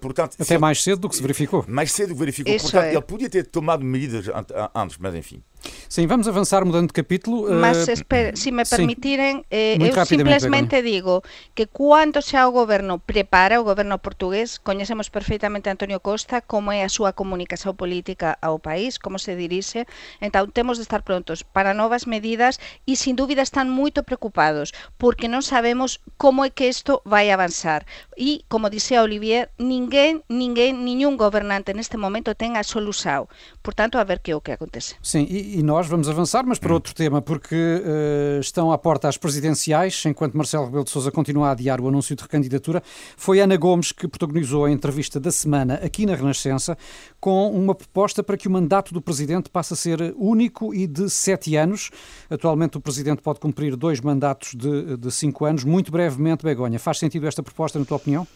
portanto, 0.00 0.36
Até 0.38 0.58
mais 0.58 0.82
cedo 0.82 1.00
do 1.00 1.08
que 1.08 1.16
se 1.16 1.22
verificou. 1.22 1.64
Mais 1.66 1.92
cedo 1.92 2.08
do 2.08 2.14
que 2.14 2.20
verificou. 2.20 2.54
Isso 2.54 2.70
portanto, 2.70 2.84
é. 2.84 2.92
ele 2.92 3.02
podia 3.02 3.30
ter 3.30 3.46
tomado 3.46 3.84
medidas 3.84 4.26
antes, 4.74 4.96
mas 4.98 5.14
enfim. 5.14 5.42
Sim, 5.88 6.06
vamos 6.06 6.28
avançar 6.28 6.64
mudando 6.64 6.88
de 6.88 6.94
capítulo. 6.94 7.50
Mas, 7.50 7.88
uh, 7.88 7.92
espera, 7.92 8.36
se 8.36 8.52
me 8.52 8.64
permitirem, 8.64 9.44
eh, 9.50 9.76
eu 9.80 10.06
simplesmente 10.06 10.82
digo 10.82 11.22
que 11.54 11.66
cando 11.66 12.22
xa 12.22 12.46
o 12.46 12.52
goberno 12.52 12.98
prepara, 12.98 13.60
o 13.60 13.64
goberno 13.64 13.98
portugués, 13.98 14.58
coñecemos 14.58 15.10
perfectamente 15.10 15.68
a 15.68 15.72
Antonio 15.72 16.00
Costa, 16.00 16.40
como 16.40 16.70
é 16.70 16.84
a 16.84 16.88
súa 16.88 17.12
comunicación 17.12 17.74
política 17.74 18.38
ao 18.40 18.62
país, 18.62 18.98
como 19.02 19.18
se 19.18 19.34
dirixe, 19.34 19.86
entón 20.22 20.54
temos 20.54 20.78
de 20.78 20.86
estar 20.86 21.02
prontos 21.02 21.42
para 21.42 21.74
novas 21.74 22.06
medidas 22.06 22.62
e 22.86 22.94
sin 22.94 23.18
dúbida 23.18 23.42
están 23.42 23.66
moito 23.66 24.06
preocupados, 24.06 24.72
porque 24.94 25.26
non 25.26 25.42
sabemos 25.42 25.98
como 26.16 26.46
é 26.46 26.54
que 26.54 26.70
isto 26.70 27.02
vai 27.02 27.34
avanzar. 27.34 27.82
E, 28.14 28.44
como 28.46 28.70
dixía 28.70 29.02
Olivier, 29.02 29.50
ninguén, 29.58 30.22
ninguén, 30.30 30.84
niñún 30.84 31.18
gobernante 31.18 31.74
neste 31.74 31.98
momento 31.98 32.38
ten 32.38 32.54
a 32.54 32.62
solução. 32.62 33.26
Portanto, 33.64 33.98
a 33.98 34.04
ver 34.04 34.20
que 34.20 34.32
é 34.32 34.36
o 34.36 34.44
que 34.44 34.52
acontece. 34.52 34.94
Sim, 35.02 35.26
e, 35.26 35.49
e 35.58 35.62
nós 35.62 35.86
vamos 35.86 36.08
avançar, 36.08 36.44
mas 36.46 36.58
para 36.58 36.72
outro 36.72 36.94
tema, 36.94 37.20
porque 37.20 37.54
uh, 37.54 38.40
estão 38.40 38.70
à 38.70 38.78
porta 38.78 39.08
as 39.08 39.16
presidenciais, 39.16 40.02
enquanto 40.06 40.36
Marcelo 40.36 40.66
Rebelo 40.66 40.84
de 40.84 40.90
Sousa 40.90 41.10
continua 41.10 41.48
a 41.48 41.50
adiar 41.52 41.80
o 41.80 41.88
anúncio 41.88 42.14
de 42.14 42.22
recandidatura. 42.22 42.82
Foi 43.16 43.40
Ana 43.40 43.56
Gomes 43.56 43.92
que 43.92 44.06
protagonizou 44.06 44.64
a 44.64 44.70
entrevista 44.70 45.18
da 45.18 45.30
semana 45.30 45.74
aqui 45.82 46.06
na 46.06 46.14
Renascença, 46.14 46.76
com 47.18 47.50
uma 47.50 47.74
proposta 47.74 48.22
para 48.22 48.36
que 48.36 48.48
o 48.48 48.50
mandato 48.50 48.94
do 48.94 49.00
presidente 49.00 49.50
passe 49.50 49.72
a 49.74 49.76
ser 49.76 50.14
único 50.16 50.74
e 50.74 50.86
de 50.86 51.10
sete 51.10 51.56
anos. 51.56 51.90
Atualmente 52.28 52.76
o 52.78 52.80
presidente 52.80 53.22
pode 53.22 53.40
cumprir 53.40 53.76
dois 53.76 54.00
mandatos 54.00 54.54
de, 54.54 54.96
de 54.96 55.10
cinco 55.10 55.44
anos. 55.44 55.64
Muito 55.64 55.90
brevemente, 55.90 56.44
Begonha, 56.44 56.78
faz 56.78 56.98
sentido 56.98 57.26
esta 57.26 57.42
proposta, 57.42 57.78
na 57.78 57.84
tua 57.84 57.96
opinião? 57.96 58.26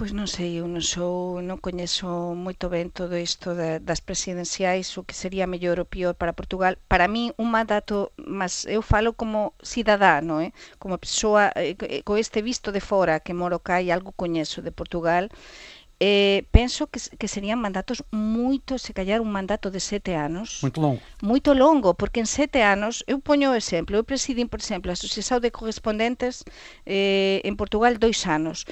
Pois 0.00 0.16
non 0.16 0.24
sei, 0.24 0.56
eu 0.56 0.64
non 0.64 0.80
sou, 0.80 1.44
non 1.44 1.60
coñezo 1.60 2.32
moito 2.32 2.72
ben 2.72 2.88
todo 2.88 3.20
isto 3.20 3.52
da, 3.52 3.76
das 3.84 4.00
presidenciais, 4.00 4.88
o 4.96 5.04
que 5.04 5.12
sería 5.12 5.44
mellor 5.44 5.76
ou 5.76 5.84
pior 5.84 6.16
para 6.16 6.32
Portugal. 6.32 6.80
Para 6.88 7.04
mí, 7.04 7.36
un 7.36 7.52
mandato, 7.52 8.08
mas 8.16 8.64
eu 8.64 8.80
falo 8.80 9.12
como 9.12 9.52
cidadá, 9.60 10.24
non 10.24 10.40
é? 10.40 10.56
Como 10.80 10.96
persoa, 10.96 11.52
eh, 11.52 11.76
co 12.00 12.16
este 12.16 12.40
visto 12.40 12.72
de 12.72 12.80
fora 12.80 13.20
que 13.20 13.36
moro 13.36 13.60
cá 13.60 13.84
e 13.84 13.92
algo 13.92 14.16
coñezo 14.16 14.64
de 14.64 14.72
Portugal, 14.72 15.28
eh, 16.00 16.48
penso 16.48 16.88
que, 16.88 16.96
que 17.20 17.28
serían 17.28 17.60
mandatos 17.60 18.00
moito, 18.08 18.80
se 18.80 18.96
callar 18.96 19.20
un 19.20 19.28
mandato 19.28 19.68
de 19.68 19.84
sete 19.84 20.16
anos. 20.16 20.64
Muito 20.64 20.80
longo. 20.80 21.00
Moito 21.20 21.52
longo, 21.52 21.92
porque 21.92 22.24
en 22.24 22.28
sete 22.40 22.64
anos, 22.64 23.04
eu 23.04 23.20
poño 23.20 23.52
o 23.52 23.58
exemplo, 23.62 24.00
eu 24.00 24.08
presidín, 24.08 24.48
por 24.48 24.64
exemplo, 24.64 24.88
a 24.88 24.96
Asociación 24.96 25.44
de 25.44 25.52
Correspondentes 25.52 26.48
eh, 26.88 27.44
en 27.44 27.52
Portugal 27.60 28.00
dois 28.00 28.24
anos. 28.24 28.64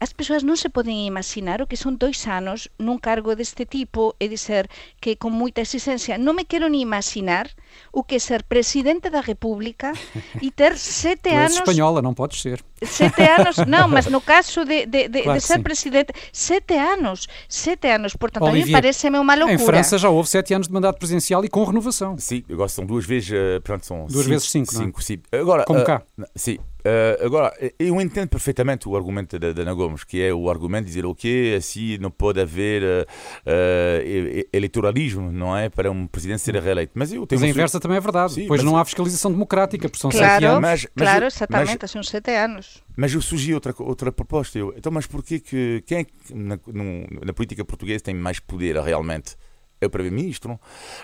As 0.00 0.16
persoas 0.16 0.40
non 0.40 0.56
se 0.56 0.72
poden 0.72 0.96
imaginar 0.96 1.60
o 1.60 1.68
que 1.68 1.76
son 1.76 2.00
dois 2.00 2.24
anos 2.24 2.72
nun 2.80 2.96
cargo 2.96 3.36
deste 3.36 3.68
tipo 3.68 4.16
e 4.16 4.32
dizer 4.32 4.72
que 4.96 5.20
con 5.20 5.36
moita 5.36 5.60
exigencia 5.60 6.16
non 6.16 6.32
me 6.32 6.48
quero 6.48 6.72
ni 6.72 6.80
imaginar 6.80 7.52
o 7.92 8.08
que 8.08 8.16
é 8.16 8.20
ser 8.20 8.48
presidente 8.48 9.12
da 9.12 9.20
República 9.20 9.92
e 10.40 10.48
ter 10.50 10.80
sete 10.80 11.36
anos 11.36 11.60
espanhola, 11.60 12.00
não 12.00 12.16
podes 12.16 12.40
ser. 12.40 12.64
Sete 12.80 13.20
anos, 13.28 13.60
não, 13.68 13.92
mas 13.92 14.08
no 14.08 14.24
caso 14.24 14.64
de, 14.64 14.88
de, 14.88 15.08
de, 15.08 15.20
Claro 15.20 15.38
de 15.38 15.44
ser 15.44 15.60
sim. 15.60 15.62
presidente, 15.62 16.12
sete 16.32 16.74
anos, 16.80 17.28
sete 17.44 17.92
anos, 17.92 18.16
portanto, 18.16 18.46
a 18.48 18.52
mim 18.52 18.64
parece-me 18.72 19.18
uma 19.18 19.36
loucura. 19.36 19.60
Em 19.60 19.66
França 19.66 19.98
já 19.98 20.08
houve 20.08 20.28
sete 20.28 20.54
anos 20.54 20.66
de 20.66 20.72
mandato 20.72 20.96
presidencial 20.96 21.44
e 21.44 21.48
com 21.48 21.62
renovação. 21.64 22.16
Sim, 22.16 22.42
agora 22.48 22.68
são 22.68 22.86
duas 22.86 23.04
vezes, 23.04 23.32
eh, 23.32 23.60
pronto, 23.60 23.84
são 23.84 24.06
Duas 24.06 24.24
vezes 24.24 24.48
cinco, 24.50 24.72
não 24.72 24.80
é? 24.80 24.84
cinco, 24.86 25.02
sim. 25.02 25.18
Agora, 25.30 25.64
Como 25.64 25.80
eh, 25.80 25.84
cá. 25.84 26.02
Sim. 26.34 26.58
Eh, 26.84 27.18
agora, 27.24 27.54
eh, 27.60 27.74
eu 27.78 28.00
entendo 28.00 28.28
perfeitamente 28.28 28.88
o 28.88 28.96
argumento 28.96 29.38
da 29.38 29.48
Ana 29.62 29.74
Gomes, 29.74 30.04
que 30.04 30.20
é 30.22 30.32
o 30.32 30.48
argumento 30.50 30.84
de 30.84 30.88
dizer, 30.90 31.04
ok, 31.06 31.54
assim 31.54 31.98
não 31.98 32.10
pode 32.10 32.40
haver 32.40 32.82
eh, 32.82 33.06
eh, 33.46 34.46
eleitoralismo, 34.52 35.30
não 35.32 35.56
é, 35.56 35.68
para 35.68 35.90
um 35.90 36.06
presidente 36.06 36.40
ser 36.42 36.54
reeleito. 36.56 36.92
Mas 36.94 37.12
eu 37.12 37.26
tenho 37.26 37.40
Mas 37.40 37.48
a 37.48 37.50
inversa 37.50 37.80
também 37.80 37.96
é 37.96 38.00
verdade, 38.00 38.32
Sim, 38.34 38.46
pois 38.46 38.62
mas- 38.62 38.70
não 38.72 38.78
há 38.78 38.84
fiscalização 38.84 39.30
democrática, 39.30 39.88
porque 39.88 40.00
são 40.00 40.10
sete 40.10 40.20
Claro, 40.40 40.46
anos. 40.46 40.60
Mas- 40.60 40.86
mas 40.94 41.08
claro, 41.08 41.24
eu- 41.24 41.28
exatamente, 41.28 41.88
são 41.88 42.02
sete 42.02 42.30
anos. 42.30 42.82
Mas 42.96 43.12
eu 43.14 43.20
sugeri 43.22 43.54
outra, 43.54 43.74
outra 43.78 44.12
proposta. 44.12 44.58
Eu, 44.58 44.74
então, 44.76 44.90
mas 44.92 45.06
porquê 45.06 45.38
que 45.40 45.82
quem 45.86 45.98
é 45.98 46.04
que 46.04 46.12
na, 46.34 46.58
no- 46.66 47.06
na 47.24 47.32
política 47.32 47.64
portuguesa 47.64 48.04
tem 48.04 48.14
mais 48.14 48.38
poder 48.40 48.76
realmente? 48.78 49.36
É 49.82 49.86
o 49.86 49.90
Primeiro-Ministro. 49.90 50.52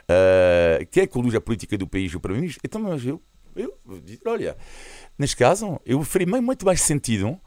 Uh, 0.02 0.86
quem 0.90 1.04
é 1.04 1.06
que 1.06 1.12
conduz 1.12 1.34
a 1.34 1.40
política 1.40 1.78
do 1.78 1.86
país? 1.86 2.14
O 2.14 2.20
Primeiro-Ministro. 2.20 2.60
Então, 2.64 2.80
mas 2.82 3.04
eu, 3.06 3.22
eu 3.58 4.00
digo, 4.04 4.22
olha, 4.26 4.56
neste 5.18 5.36
caso, 5.36 5.80
eu 5.84 6.02
faria 6.02 6.26
muito 6.26 6.66
mais 6.66 6.82
sentido 6.82 7.28
uh, 7.28 7.40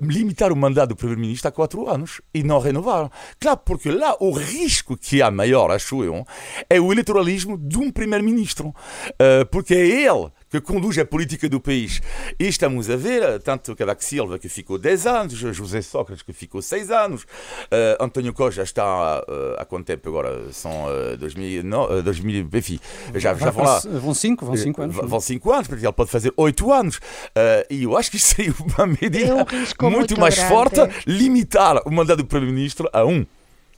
limitar 0.00 0.52
o 0.52 0.56
mandato 0.56 0.90
do 0.90 0.96
Primeiro-Ministro 0.96 1.48
a 1.48 1.52
quatro 1.52 1.88
anos 1.88 2.20
e 2.32 2.42
não 2.42 2.58
renovar. 2.58 3.10
Claro, 3.40 3.58
porque 3.64 3.90
lá 3.90 4.16
o 4.20 4.30
risco 4.30 4.96
que 4.96 5.22
há 5.22 5.30
maior, 5.30 5.70
acho 5.70 6.04
eu, 6.04 6.26
é 6.68 6.80
o 6.80 6.92
eleitoralismo 6.92 7.58
de 7.58 7.78
um 7.78 7.90
Primeiro-Ministro. 7.90 8.68
Uh, 8.68 9.46
porque 9.50 9.74
é 9.74 9.86
ele 9.86 10.30
que 10.60 10.72
conduz 10.72 10.98
a 10.98 11.04
política 11.04 11.48
do 11.48 11.60
país. 11.60 12.00
E 12.38 12.46
estamos 12.46 12.88
a 12.90 12.96
ver, 12.96 13.40
tanto 13.42 13.74
Cavaco 13.76 14.04
Silva, 14.04 14.38
que 14.38 14.48
ficou 14.48 14.78
10 14.78 15.06
anos, 15.06 15.32
José 15.34 15.80
Sócrates, 15.82 16.22
que 16.22 16.32
ficou 16.32 16.60
6 16.62 16.90
anos, 16.90 17.26
eh, 17.70 17.96
António 18.00 18.32
Costa 18.32 18.62
está 18.62 19.22
eh, 19.28 19.56
há 19.58 19.64
quanto 19.64 19.86
tempo 19.86 20.08
agora? 20.08 20.52
São 20.52 20.70
eh, 21.12 21.16
2000, 21.16 21.62
não, 21.64 21.90
eh, 21.98 22.02
2000, 22.02 22.48
enfim, 22.52 22.80
já, 23.14 23.34
já 23.34 23.50
vão 23.50 23.64
lá. 23.64 23.80
para- 23.80 23.90
Vão 23.98 24.14
cinco, 24.14 24.44
vão 24.46 24.56
cinco 24.56 24.82
anos. 24.82 24.96
V- 24.96 25.06
Vão 25.06 25.20
5 25.20 25.52
anos, 25.52 25.68
porque 25.68 25.84
ele 25.86 25.92
pode 25.92 26.10
fazer 26.10 26.32
8 26.36 26.72
anos. 26.72 27.00
Eh, 27.34 27.66
e 27.70 27.82
eu 27.84 27.96
acho 27.96 28.10
que 28.10 28.16
isso 28.16 28.34
seria 28.34 28.54
uma 28.76 28.86
medida 28.86 29.18
É 29.18 29.32
um 29.34 29.36
muito, 29.38 29.90
muito 29.90 30.20
mais 30.20 30.34
grande. 30.34 30.50
forte, 30.52 30.80
limitar 31.06 31.80
o 31.86 31.90
mandato 31.90 32.18
do 32.18 32.26
Primeiro-Ministro 32.26 32.88
a 32.92 33.04
um. 33.04 33.24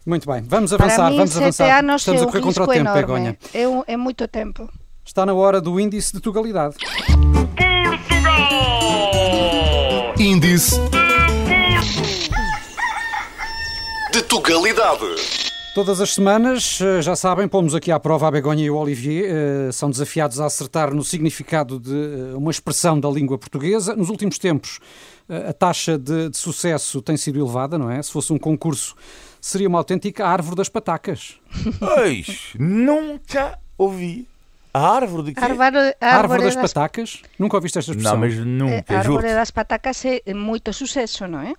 Muito 0.07 0.31
bem, 0.31 0.41
vamos 0.47 0.71
Para 0.73 0.85
avançar, 0.87 1.11
mim, 1.11 1.17
vamos 1.17 1.37
avançar. 1.37 1.79
anos 1.81 2.03
Estamos 2.03 2.21
é 2.21 2.25
a 2.25 2.27
correr 2.29 2.41
contra 2.41 2.62
o 2.62 2.67
tempo, 2.69 2.79
enorme. 2.81 3.01
Begonha. 3.03 3.39
É, 3.53 3.67
um, 3.69 3.83
é 3.89 3.97
muito 3.97 4.29
tempo. 4.29 4.69
Está 5.07 5.25
na 5.25 5.33
hora 5.33 5.61
do 5.61 5.79
índice 5.79 6.12
de 6.12 6.21
Tugalidade. 6.21 6.75
Índice 10.19 10.81
de 14.12 14.23
Tugalidade. 14.23 15.05
Todas 15.77 16.01
as 16.01 16.12
semanas, 16.14 16.81
eh, 16.81 17.01
já 17.03 17.14
sabem, 17.14 17.47
pomos 17.47 17.75
aqui 17.75 17.92
à 17.92 18.01
prova 18.01 18.27
a 18.27 18.31
Begonha 18.33 18.64
e 18.64 18.71
o 18.71 18.77
Olivier. 18.77 19.27
eh, 19.31 19.73
São 19.73 19.90
desafiados 19.90 20.40
a 20.40 20.47
acertar 20.47 20.92
no 20.92 21.05
significado 21.05 21.79
de 21.79 21.95
eh, 21.95 22.35
uma 22.35 22.51
expressão 22.51 22.99
da 22.99 23.09
língua 23.09 23.38
portuguesa. 23.38 23.95
Nos 23.95 24.09
últimos 24.09 24.38
tempos, 24.38 24.81
a 25.29 25.53
taxa 25.53 25.97
de, 25.97 26.31
de 26.31 26.37
sucesso 26.37 27.01
tem 27.01 27.16
sido 27.16 27.38
elevada, 27.38 27.79
não 27.79 27.90
é? 27.90 28.03
Se 28.03 28.11
fosse 28.11 28.33
um 28.33 28.38
concurso, 28.38 28.97
seria 29.40 29.69
uma 29.69 29.79
autêntica 29.79 30.27
árvore 30.27 30.57
das 30.57 30.69
patacas. 30.69 31.35
Eis, 32.03 32.55
nunca 32.59 33.59
ouvi 33.79 34.27
a 34.77 34.97
árvore 34.97 35.23
de 35.25 35.33
quê? 35.33 35.41
Árvore, 35.41 35.65
Árvore, 35.65 35.97
árvore 36.01 36.43
das, 36.45 36.55
das, 36.55 36.73
patacas? 36.73 37.23
Nunca 37.39 37.57
ouviste 37.57 37.79
esta 37.79 37.93
expressão? 37.93 38.12
Não, 38.12 38.21
mas 38.21 38.35
eh, 38.35 38.45
nunca, 38.45 39.03
juro. 39.03 39.25
árvore 39.25 39.35
das 39.35 39.51
patacas 39.51 40.05
é 40.05 40.35
moito 40.35 40.73
suceso, 40.73 41.25
non 41.27 41.41
é? 41.41 41.57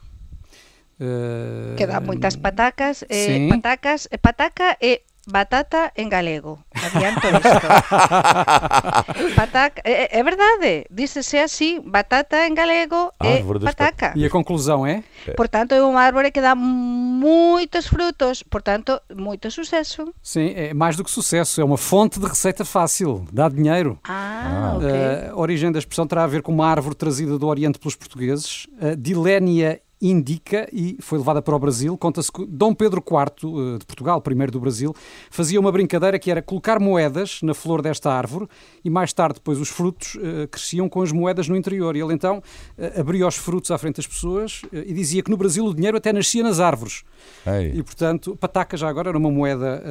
Eh, 1.01 1.73
Que 1.77 1.86
dá 1.89 1.97
moitas 2.01 2.38
patacas, 2.38 3.06
eh, 3.10 3.49
patacas, 3.49 4.08
eh, 4.10 4.17
pataca 4.17 4.77
e 4.82 5.01
batata 5.27 5.91
en 5.95 6.09
galego. 6.09 6.59
Adianto 6.71 7.27
isto. 7.27 7.67
pataca, 9.35 9.81
é, 9.83 10.17
é 10.17 10.23
verdade, 10.23 10.87
dícese 10.89 11.39
así, 11.39 11.81
batata 11.83 12.47
en 12.47 12.55
galego 12.55 13.13
Árvore 13.19 13.59
das 13.59 13.75
pataca. 13.75 14.13
E 14.15 14.25
a 14.25 14.29
conclusão 14.29 14.87
é? 14.87 15.03
Portanto, 15.35 15.75
é 15.75 15.83
unha 15.83 15.99
árbore 15.99 16.31
que 16.31 16.39
dá 16.39 16.55
moitos 16.55 17.87
frutos, 17.87 18.41
portanto, 18.41 19.01
moito 19.13 19.51
suceso. 19.51 20.13
Sim, 20.23 20.53
é 20.55 20.73
mais 20.73 20.95
do 20.95 21.03
que 21.03 21.11
sucesso, 21.11 21.59
é 21.59 21.63
uma 21.63 21.77
fonte 21.77 22.19
de 22.19 22.25
receita 22.25 22.63
fácil, 22.63 23.27
dá 23.31 23.49
dinheiro. 23.49 23.99
Ah, 24.07 24.75
ok. 24.77 24.89
Eh, 24.89 25.29
a 25.31 25.35
origem 25.35 25.71
da 25.71 25.79
expressão 25.79 26.07
terá 26.07 26.23
a 26.23 26.27
ver 26.27 26.41
com 26.41 26.53
uma 26.53 26.67
árvore 26.67 26.95
trazida 26.95 27.37
do 27.37 27.47
Oriente 27.47 27.79
pelos 27.79 27.95
portugueses, 27.95 28.67
a 28.79 28.95
Dilénia 28.95 29.81
indica 30.01 30.67
e 30.71 30.97
foi 30.99 31.17
levada 31.17 31.41
para 31.41 31.55
o 31.55 31.60
Brasil. 31.60 31.97
Conta-se 31.97 32.31
que 32.31 32.45
Dom 32.45 32.73
Pedro 32.73 33.03
IV 33.05 33.75
eh, 33.75 33.77
de 33.79 33.86
Portugal, 33.86 34.21
primeiro 34.21 34.51
do 34.51 34.60
Brasil, 34.60 34.95
fazia 35.29 35.60
uma 35.60 35.71
brincadeira 35.71 36.19
que 36.19 36.29
era 36.29 36.41
colocar 36.41 36.79
moedas 36.79 37.41
na 37.41 37.53
flor 37.53 37.81
desta 37.81 38.12
árvore 38.12 38.47
e 38.83 38.89
mais 38.89 39.12
tarde 39.12 39.36
depois 39.36 39.60
os 39.60 39.69
frutos 39.69 40.17
eh, 40.21 40.47
cresciam 40.47 40.88
com 40.88 41.01
as 41.01 41.12
moedas 41.12 41.47
no 41.47 41.55
interior. 41.55 41.95
E 41.95 42.01
ele 42.01 42.13
então 42.13 42.41
eh, 42.77 42.99
abria 42.99 43.27
os 43.27 43.36
frutos 43.36 43.71
à 43.71 43.77
frente 43.77 43.95
das 43.95 44.07
pessoas 44.07 44.62
e 44.71 44.93
dizia 44.93 45.23
que 45.23 45.31
no 45.31 45.38
Brasil 45.38 45.65
o 45.65 45.73
dinheiro 45.73 45.97
até 45.97 46.13
nascia 46.13 46.43
nas 46.43 46.60
árvores. 46.60 47.03
Ei. 47.45 47.79
E 47.79 47.83
portanto, 47.83 48.36
pataca 48.36 48.77
já 48.77 48.88
agora 48.88 49.10
era 49.10 49.17
uma 49.17 49.31
moeda 49.31 49.83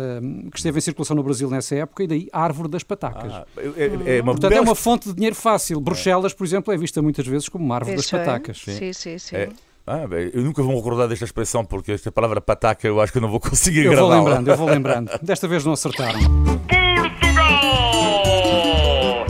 que 0.51 0.57
esteve 0.57 0.79
em 0.79 0.81
circulação 0.81 1.17
no 1.17 1.23
Brasil 1.23 1.51
nessa 1.51 1.75
época 1.75 2.05
e 2.05 2.07
daí 2.07 2.29
árvore 2.33 2.69
das 2.69 2.83
patacas. 2.83 3.33
Ah, 3.33 3.47
é, 3.77 4.19
é 4.19 4.23
uma 4.23 4.33
Portanto, 4.33 4.53
é 4.53 4.55
bela 4.55 4.69
uma 4.69 4.75
fonte 4.75 5.09
de 5.09 5.15
dinheiro 5.15 5.35
fácil. 5.35 5.81
Bruxelas, 5.81 6.33
por 6.33 6.45
exemplo, 6.45 6.73
é 6.73 6.77
vista 6.77 7.03
muitas 7.03 7.27
vezes 7.27 7.49
como 7.49 7.65
uma 7.65 7.75
árvore 7.75 7.97
das 7.97 8.05
Isso 8.05 8.17
é. 8.17 8.19
patacas. 8.19 8.59
Sim, 8.59 8.93
sim, 8.93 9.19
sim. 9.19 9.37
É. 9.37 9.49
Ah, 9.87 10.07
bem, 10.07 10.31
eu 10.35 10.43
nunca 10.43 10.63
vou 10.63 10.73
me 10.73 10.79
recordar 10.79 11.07
desta 11.07 11.25
expressão 11.25 11.65
porque 11.65 11.93
esta 11.93 12.11
palavra 12.11 12.41
pataca 12.41 12.89
eu 12.89 13.01
acho 13.01 13.13
que 13.13 13.19
eu 13.19 13.23
não 13.23 13.31
vou 13.31 13.39
conseguir 13.41 13.85
Eu 13.85 13.95
vou 13.97 14.09
gravar. 14.09 14.17
lembrando, 14.19 14.49
eu 14.51 14.57
vou 14.57 14.67
lembrando. 14.69 15.11
Desta 15.23 15.47
vez 15.47 15.65
não 15.65 15.73
acertaram. 15.75 16.19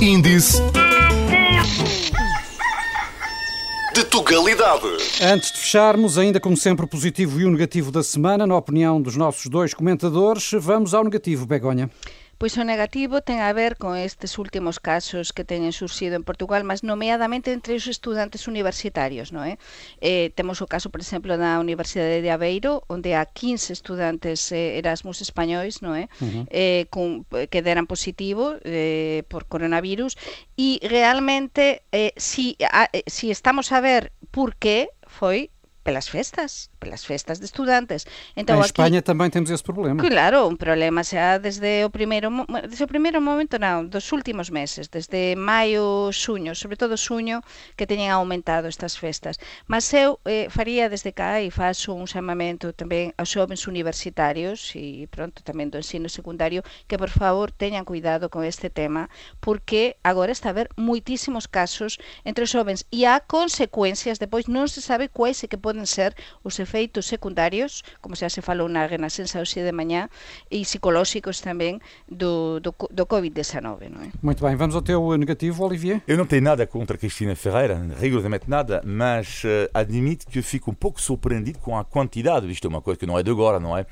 Índice 0.00 0.62
de 3.94 4.04
Tugalidade. 4.04 4.86
Antes 5.22 5.52
de 5.52 5.58
fecharmos, 5.58 6.18
ainda 6.18 6.38
como 6.38 6.56
sempre, 6.56 6.84
o 6.84 6.88
positivo 6.88 7.40
e 7.40 7.44
o 7.46 7.50
negativo 7.50 7.90
da 7.90 8.02
semana, 8.02 8.46
na 8.46 8.54
opinião 8.56 9.00
dos 9.00 9.16
nossos 9.16 9.46
dois 9.46 9.72
comentadores, 9.72 10.50
vamos 10.58 10.92
ao 10.94 11.02
negativo, 11.02 11.46
Begonha. 11.46 11.90
Pois 12.38 12.53
o 12.61 12.68
negativo 12.68 13.25
ten 13.25 13.40
a 13.40 13.49
ver 13.57 13.81
con 13.81 13.96
estes 13.96 14.37
últimos 14.37 14.77
casos 14.77 15.33
que 15.33 15.49
teñen 15.49 15.72
surxido 15.72 16.20
en 16.20 16.25
Portugal, 16.29 16.68
mas 16.68 16.85
nomeadamente 16.85 17.49
entre 17.49 17.72
os 17.81 17.88
estudantes 17.88 18.44
universitarios, 18.44 19.33
non 19.33 19.49
é? 19.49 19.57
Eh, 20.05 20.37
temos 20.37 20.61
o 20.61 20.68
caso, 20.68 20.92
por 20.92 21.01
exemplo, 21.01 21.33
da 21.40 21.57
Universidade 21.57 22.20
de 22.20 22.29
Aveiro, 22.29 22.85
onde 22.92 23.16
a 23.16 23.25
15 23.25 23.72
estudantes 23.72 24.53
eh, 24.53 24.77
Erasmus 24.77 25.25
españois, 25.25 25.81
non 25.81 25.96
é? 25.96 26.12
Uh 26.20 26.29
-huh. 26.29 26.44
eh, 26.53 26.85
con, 26.92 27.25
eh, 27.33 27.49
que 27.49 27.64
deran 27.64 27.88
positivo 27.88 28.61
eh, 28.68 29.25
por 29.33 29.49
coronavirus 29.49 30.20
e 30.61 30.77
realmente 30.85 31.88
eh, 31.88 32.12
si, 32.20 32.61
a, 32.68 32.92
eh, 32.92 33.01
si 33.09 33.33
estamos 33.33 33.72
a 33.72 33.81
ver 33.81 34.12
por 34.29 34.61
que 34.61 34.92
foi 35.09 35.49
pelas 35.81 36.12
festas 36.12 36.68
pelas 36.78 37.04
festas 37.04 37.40
de 37.40 37.46
estudantes. 37.46 38.06
Entón, 38.36 38.60
em 38.60 38.66
Espanha 38.66 39.00
também 39.02 39.30
temos 39.30 39.50
esse 39.50 39.64
problema. 39.64 40.00
Claro, 40.02 40.46
un 40.46 40.56
problema 40.56 41.02
xa 41.02 41.38
desde 41.38 41.84
o 41.84 41.90
primeiro 41.90 42.30
desde 42.68 42.84
o 42.84 42.90
primeiro 42.90 43.20
momento 43.20 43.58
non, 43.58 43.88
dos 43.88 44.12
últimos 44.12 44.52
meses, 44.52 44.88
desde 44.88 45.34
maio, 45.36 46.12
xuño, 46.12 46.54
sobre 46.54 46.76
todo 46.76 46.96
xuño, 46.96 47.42
que 47.74 47.88
teñen 47.88 48.12
aumentado 48.12 48.68
estas 48.68 48.96
festas. 48.96 49.38
Mas 49.66 49.88
eu 49.94 50.20
eh, 50.24 50.48
faría 50.50 50.88
desde 50.88 51.12
cá 51.12 51.40
e 51.40 51.50
faço 51.50 51.94
un 51.94 52.06
chamamento 52.06 52.72
tamén 52.72 53.16
aos 53.16 53.32
xovens 53.32 53.66
universitarios 53.66 54.72
e 54.76 55.08
pronto 55.08 55.42
tamén 55.42 55.72
do 55.72 55.80
ensino 55.80 56.08
secundario 56.08 56.62
que 56.86 57.00
por 57.00 57.10
favor 57.10 57.50
teñan 57.50 57.88
cuidado 57.88 58.28
con 58.28 58.44
este 58.44 58.68
tema 58.70 59.08
porque 59.40 59.96
agora 60.02 60.32
está 60.32 60.50
a 60.50 60.54
haber 60.54 60.68
moitísimos 60.76 61.46
casos 61.48 61.98
entre 62.24 62.44
os 62.44 62.52
xovens 62.52 62.84
e 62.90 63.06
há 63.06 63.20
consecuencias, 63.20 64.18
depois 64.18 64.46
non 64.46 64.68
se 64.68 64.80
sabe 64.82 65.08
quais 65.08 65.42
é 65.44 65.46
que 65.50 65.60
poden 65.60 65.86
ser 65.86 66.14
os 66.42 66.58
efeitos 66.76 67.06
secundarios, 67.06 67.82
como 68.02 68.14
xa 68.14 68.28
se 68.28 68.42
falou 68.42 68.68
na 68.68 68.86
Renascença 68.86 69.40
hoxe 69.40 69.62
de 69.62 69.72
mañá, 69.72 70.10
e 70.50 70.60
psicolóxicos 70.60 71.40
tamén 71.40 71.80
do, 72.04 72.60
do, 72.60 72.74
do 72.92 73.04
COVID-19, 73.08 73.88
non 73.88 74.04
é? 74.04 74.12
Muito 74.20 74.44
bem, 74.44 74.54
vamos 74.56 74.76
ao 74.76 74.82
teu 74.84 75.00
negativo, 75.16 75.64
Olivier. 75.64 76.02
Eu 76.06 76.18
não 76.20 76.26
tenho 76.26 76.44
nada 76.44 76.66
contra 76.66 76.98
Cristina 76.98 77.34
Ferreira, 77.34 77.80
rigorosamente 77.98 78.44
nada, 78.48 78.82
mas 78.84 79.42
eh, 79.44 79.70
admito 79.72 80.26
que 80.28 80.38
eu 80.38 80.44
fico 80.44 80.70
um 80.70 80.74
pouco 80.76 81.00
surpreendido 81.00 81.58
com 81.58 81.78
a 81.78 81.84
quantidade, 81.84 82.50
isto 82.50 82.66
é 82.66 82.68
uma 82.68 82.82
coisa 82.82 83.00
que 83.00 83.06
não 83.06 83.18
é 83.18 83.22
de 83.22 83.30
agora, 83.30 83.58
não 83.58 83.76
é? 83.76 83.86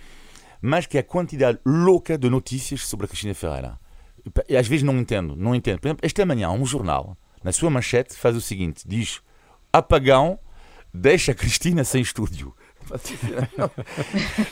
Mas 0.60 0.84
que 0.84 0.98
a 0.98 1.02
quantidade 1.02 1.58
louca 1.64 2.18
de 2.18 2.28
notícias 2.28 2.86
sobre 2.86 3.06
a 3.06 3.08
Cristina 3.08 3.34
Ferreira. 3.34 3.80
E 4.48 4.56
às 4.56 4.68
vezes 4.68 4.82
não 4.82 4.96
entendo, 4.96 5.36
não 5.36 5.54
entendo. 5.54 5.80
Por 5.80 5.88
exemplo, 5.88 6.04
esta 6.04 6.24
manhã 6.24 6.50
um 6.50 6.64
jornal, 6.64 7.16
na 7.42 7.52
sua 7.52 7.68
manchete, 7.68 8.14
faz 8.14 8.36
o 8.36 8.40
seguinte, 8.40 8.84
diz 8.86 9.20
apagão 9.72 10.38
deixa 10.94 11.32
a 11.32 11.34
Cristina 11.34 11.82
sem 11.82 12.00
estúdio. 12.00 12.54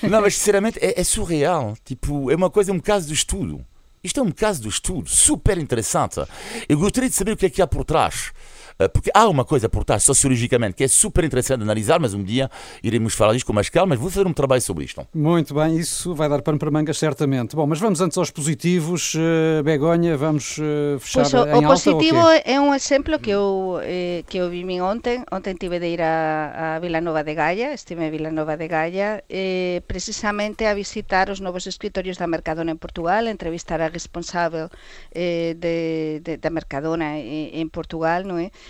Não, 0.02 0.20
mas 0.20 0.36
sinceramente 0.36 0.78
é, 0.80 1.00
é 1.00 1.04
surreal. 1.04 1.76
Tipo, 1.84 2.30
é 2.30 2.34
uma 2.34 2.50
coisa, 2.50 2.70
é 2.70 2.74
um 2.74 2.80
caso 2.80 3.06
de 3.06 3.14
estudo. 3.14 3.64
Isto 4.02 4.20
é 4.20 4.22
um 4.22 4.32
caso 4.32 4.62
de 4.62 4.68
estudo 4.68 5.08
super 5.08 5.58
interessante. 5.58 6.20
Eu 6.68 6.78
gostaria 6.78 7.08
de 7.08 7.14
saber 7.14 7.32
o 7.32 7.36
que 7.36 7.46
é 7.46 7.50
que 7.50 7.62
há 7.62 7.66
por 7.66 7.84
trás. 7.84 8.32
Eh, 8.78 8.88
Porque 8.88 9.10
há 9.14 9.28
uma 9.28 9.44
coisa 9.44 9.68
por 9.68 9.84
trás, 9.84 10.02
sociologicamente, 10.02 10.74
que 10.74 10.84
é 10.84 10.88
super 10.88 11.24
interessante 11.24 11.62
analisar, 11.62 11.98
mas 12.00 12.14
um 12.14 12.22
dia 12.22 12.50
iremos 12.82 13.14
falar 13.14 13.32
disto 13.32 13.46
com 13.46 13.52
mais 13.52 13.68
calma, 13.68 13.90
mas 13.90 13.98
vou 14.00 14.10
fazer 14.10 14.26
um 14.26 14.32
trabalho 14.32 14.62
sobre 14.62 14.84
isto. 14.84 15.06
Muito 15.14 15.54
bem, 15.54 15.76
isso 15.78 16.14
vai 16.14 16.28
dar 16.28 16.42
pano 16.42 16.58
para 16.58 16.70
mangas, 16.70 16.98
certamente. 16.98 17.54
Bom, 17.56 17.66
mas 17.66 17.78
vamos 17.80 18.00
antes 18.00 18.16
aos 18.18 18.30
positivos. 18.30 19.14
Eh, 19.16 19.62
Begonha, 19.62 20.16
vamos 20.16 20.58
eh, 20.60 20.96
fechar 20.98 21.22
Pois 21.22 21.34
o, 21.34 21.46
em 21.46 21.52
o 21.52 21.54
alta 21.56 21.68
positivo 21.68 22.18
ou 22.18 22.26
quê? 22.32 22.42
é 22.44 22.60
un 22.60 22.74
exemplo 22.74 23.18
que 23.18 23.30
eu 23.30 23.78
eh, 23.82 24.24
que 24.28 24.38
eu 24.38 24.48
vivín 24.50 24.80
ontem. 24.80 25.24
Ontem 25.30 25.54
tive 25.56 25.78
de 25.80 25.88
ir 25.88 26.02
a, 26.02 26.76
a 26.76 26.78
Vilanova 26.80 27.22
de 27.24 27.34
Gaia, 27.34 27.72
estive 27.74 28.04
en 28.06 28.10
Vilanova 28.10 28.56
de 28.56 28.68
Gaia, 28.68 29.24
eh, 29.28 29.82
precisamente 29.86 30.66
a 30.66 30.74
visitar 30.74 31.30
os 31.30 31.40
novos 31.40 31.66
escritorios 31.66 32.18
da 32.18 32.26
Mercadona 32.26 32.70
en 32.72 32.78
Portugal, 32.78 33.28
entrevistar 33.28 33.80
a 33.82 33.88
responsável 33.88 34.68
eh, 35.12 35.54
de, 35.58 36.20
de, 36.24 36.38
da 36.38 36.50
Mercadona 36.50 37.18
en, 37.18 37.60
en 37.60 37.68
Portugal, 37.70 38.24
non 38.24 38.38
é? 38.40 38.50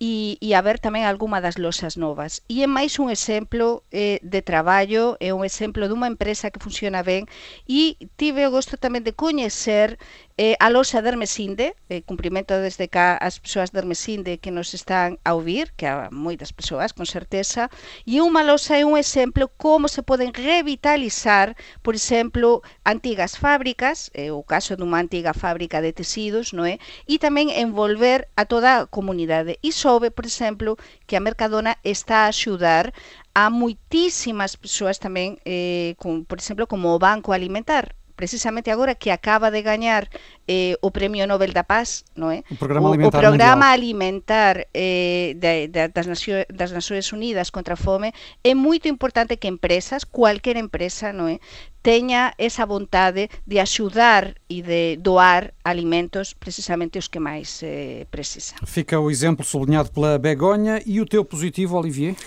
E, 0.00 0.40
e 0.40 0.56
a 0.56 0.64
ver 0.64 0.80
tamén 0.80 1.04
algunha 1.04 1.44
das 1.44 1.60
loxas 1.60 2.00
novas. 2.00 2.40
E 2.48 2.64
é 2.64 2.68
máis 2.68 2.96
un 2.96 3.12
exemplo 3.12 3.84
eh, 3.92 4.16
de 4.24 4.40
traballo, 4.40 5.20
é 5.20 5.36
un 5.36 5.44
exemplo 5.44 5.92
dunha 5.92 6.08
empresa 6.08 6.48
que 6.48 6.64
funciona 6.64 7.04
ben 7.04 7.28
e 7.68 8.00
tive 8.16 8.48
o 8.48 8.54
gosto 8.56 8.80
tamén 8.80 9.04
de 9.04 9.12
coñecer 9.12 10.00
eh, 10.40 10.56
a 10.58 10.72
loxa 10.72 11.04
de 11.04 11.08
Hermesinde, 11.12 11.76
eh, 11.92 12.00
cumprimento 12.00 12.56
desde 12.56 12.88
cá 12.88 13.12
as 13.20 13.36
persoas 13.44 13.76
de 13.76 13.78
Hermesinde 13.84 14.40
que 14.40 14.48
nos 14.48 14.72
están 14.72 15.20
a 15.20 15.36
ouvir, 15.36 15.76
que 15.76 15.84
há 15.84 16.08
moitas 16.08 16.48
persoas, 16.48 16.96
con 16.96 17.04
certeza, 17.04 17.68
e 18.08 18.24
unha 18.24 18.40
loxa 18.40 18.80
é 18.80 18.88
un 18.88 18.96
exemplo 18.96 19.52
como 19.60 19.84
se 19.84 20.00
poden 20.00 20.32
revitalizar, 20.32 21.60
por 21.84 21.92
exemplo, 21.92 22.64
antigas 22.88 23.36
fábricas, 23.36 24.08
é 24.16 24.32
o 24.32 24.40
caso 24.40 24.80
dunha 24.80 24.96
antiga 24.96 25.36
fábrica 25.36 25.84
de 25.84 25.92
tecidos, 25.92 26.56
non 26.56 26.64
é? 26.64 26.80
E 27.04 27.20
tamén 27.20 27.52
envolver 27.52 28.32
a 28.32 28.48
toda 28.48 28.80
a 28.80 28.88
comunidade. 28.88 29.60
E 29.60 29.76
soube, 29.90 30.12
por 30.12 30.24
exemplo, 30.24 30.76
que 31.06 31.16
a 31.16 31.20
Mercadona 31.20 31.76
está 31.82 32.24
a 32.24 32.30
axudar 32.30 32.94
a 33.34 33.50
moitísimas 33.50 34.54
persoas 34.54 35.02
tamén, 35.02 35.42
eh, 35.42 35.98
con, 35.98 36.22
por 36.22 36.38
exemplo, 36.38 36.70
como 36.70 36.94
o 36.94 37.02
Banco 37.02 37.34
Alimentar, 37.34 37.98
precisamente 38.14 38.70
agora 38.70 38.94
que 38.94 39.10
acaba 39.10 39.50
de 39.50 39.66
gañar 39.66 40.06
eh, 40.50 40.74
o 40.82 40.90
Premio 40.90 41.22
Nobel 41.30 41.54
da 41.54 41.62
Paz, 41.62 42.02
non 42.18 42.34
é? 42.34 42.42
O 42.50 42.58
Programa 42.58 42.90
o, 42.90 42.92
Alimentar 42.98 43.22
o 43.22 43.22
programa 43.22 43.70
alimentar 43.70 44.66
eh, 44.74 45.38
de, 45.38 45.70
de, 45.70 45.94
das, 45.94 46.10
Nacio, 46.10 46.42
das 46.50 46.74
Nações 46.74 47.06
Unidas 47.14 47.54
contra 47.54 47.74
a 47.74 47.76
fome 47.78 48.10
é 48.42 48.50
moito 48.50 48.90
importante 48.90 49.38
que 49.38 49.46
empresas, 49.46 50.02
cualquier 50.02 50.58
empresa, 50.58 51.14
non 51.14 51.30
é, 51.30 51.38
teña 51.86 52.34
esa 52.34 52.66
vontade 52.66 53.30
de 53.46 53.62
axudar 53.62 54.34
e 54.50 54.60
de 54.60 54.98
doar 54.98 55.54
alimentos 55.62 56.34
precisamente 56.34 56.98
os 56.98 57.06
que 57.06 57.22
máis 57.22 57.62
eh, 57.62 58.10
precisa. 58.10 58.58
Fica 58.66 58.98
o 58.98 59.06
exemplo 59.06 59.46
sublinhado 59.46 59.94
pela 59.94 60.18
Begonha 60.18 60.82
e 60.82 60.98
o 60.98 61.06
teu 61.06 61.22
positivo, 61.22 61.78
Olivier? 61.78 62.18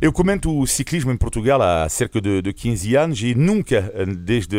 Eu 0.00 0.14
comento 0.14 0.54
o 0.54 0.66
ciclismo 0.70 1.10
em 1.10 1.18
Portugal 1.18 1.60
há 1.60 1.88
cerca 1.88 2.20
de, 2.20 2.40
de 2.40 2.52
15 2.52 2.94
anos 2.94 3.18
e 3.20 3.34
nunca, 3.34 3.92
desde 4.22 4.56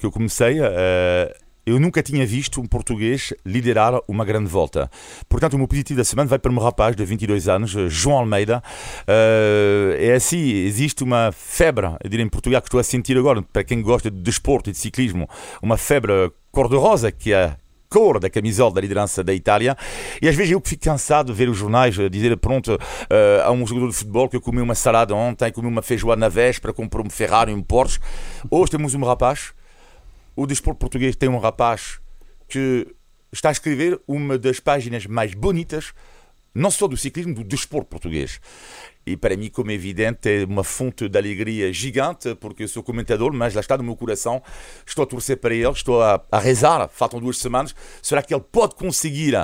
que 0.00 0.06
eu 0.06 0.10
comecei, 0.10 0.58
uh, 0.58 1.41
eu 1.64 1.78
nunca 1.78 2.02
tinha 2.02 2.26
visto 2.26 2.60
um 2.60 2.66
português 2.66 3.32
liderar 3.46 4.00
uma 4.08 4.24
grande 4.24 4.48
volta. 4.48 4.90
Portanto, 5.28 5.54
o 5.54 5.58
meu 5.58 5.68
positivo 5.68 5.98
da 5.98 6.04
semana 6.04 6.28
vai 6.28 6.38
para 6.38 6.50
um 6.50 6.58
rapaz 6.58 6.96
de 6.96 7.04
22 7.04 7.48
anos, 7.48 7.70
João 7.88 8.18
Almeida. 8.18 8.62
Uh, 9.02 9.94
é 9.98 10.14
assim, 10.14 10.40
existe 10.40 11.04
uma 11.04 11.30
febre, 11.32 11.86
eu 12.02 12.10
diria 12.10 12.24
em 12.24 12.28
Portugal, 12.28 12.60
que 12.60 12.68
estou 12.68 12.80
a 12.80 12.84
sentir 12.84 13.16
agora, 13.16 13.42
para 13.42 13.62
quem 13.62 13.80
gosta 13.80 14.10
de 14.10 14.20
desporto 14.20 14.70
e 14.70 14.72
de 14.72 14.78
ciclismo, 14.78 15.28
uma 15.62 15.76
febre 15.76 16.32
cor-de-rosa, 16.50 17.12
que 17.12 17.32
é 17.32 17.56
cor 17.88 18.18
da 18.18 18.30
camisola 18.30 18.72
da 18.72 18.80
liderança 18.80 19.22
da 19.22 19.34
Itália. 19.34 19.76
E 20.20 20.28
às 20.28 20.34
vezes 20.34 20.50
eu 20.52 20.62
fico 20.64 20.82
cansado 20.82 21.26
de 21.26 21.38
ver 21.38 21.48
os 21.48 21.56
jornais 21.56 21.94
dizer, 22.10 22.36
pronto, 22.38 22.74
uh, 22.74 23.42
a 23.44 23.52
um 23.52 23.66
jogador 23.66 23.90
de 23.90 23.94
futebol 23.94 24.28
que 24.28 24.36
eu 24.36 24.40
comi 24.40 24.60
uma 24.60 24.74
salada 24.74 25.14
ontem, 25.14 25.52
comi 25.52 25.68
uma 25.68 25.82
feijoada 25.82 26.18
na 26.18 26.28
véspera, 26.28 26.72
comprou 26.72 27.06
um 27.06 27.10
Ferrari, 27.10 27.52
um 27.52 27.62
Porsche. 27.62 28.00
Hoje 28.50 28.72
temos 28.72 28.94
um 28.94 29.04
rapaz 29.04 29.52
o 30.34 30.46
desporto 30.46 30.78
português 30.78 31.16
tem 31.16 31.28
um 31.28 31.38
rapaz 31.38 32.00
que 32.48 32.86
está 33.32 33.48
a 33.48 33.52
escrever 33.52 34.00
uma 34.06 34.38
das 34.38 34.60
páginas 34.60 35.06
mais 35.06 35.34
bonitas, 35.34 35.92
não 36.54 36.70
só 36.70 36.86
do 36.86 36.96
ciclismo, 36.96 37.34
do 37.34 37.44
desporto 37.44 37.88
português. 37.88 38.40
E 39.04 39.16
para 39.16 39.36
mim, 39.36 39.48
como 39.48 39.70
é 39.70 39.74
evidente, 39.74 40.28
é 40.28 40.44
uma 40.44 40.62
fonte 40.62 41.08
de 41.08 41.18
alegria 41.18 41.72
gigante, 41.72 42.34
porque 42.36 42.62
eu 42.62 42.68
sou 42.68 42.82
comentador, 42.82 43.32
mas 43.32 43.52
lá 43.54 43.60
está 43.60 43.76
no 43.76 43.82
meu 43.82 43.96
coração. 43.96 44.40
Estou 44.86 45.02
a 45.02 45.06
torcer 45.06 45.38
para 45.38 45.52
ele, 45.52 45.70
estou 45.70 46.00
a, 46.00 46.22
a 46.30 46.38
rezar. 46.38 46.88
Faltam 46.88 47.18
duas 47.18 47.38
semanas. 47.38 47.74
Será 48.00 48.22
que 48.22 48.32
ele 48.32 48.44
pode 48.52 48.76
conseguir 48.76 49.34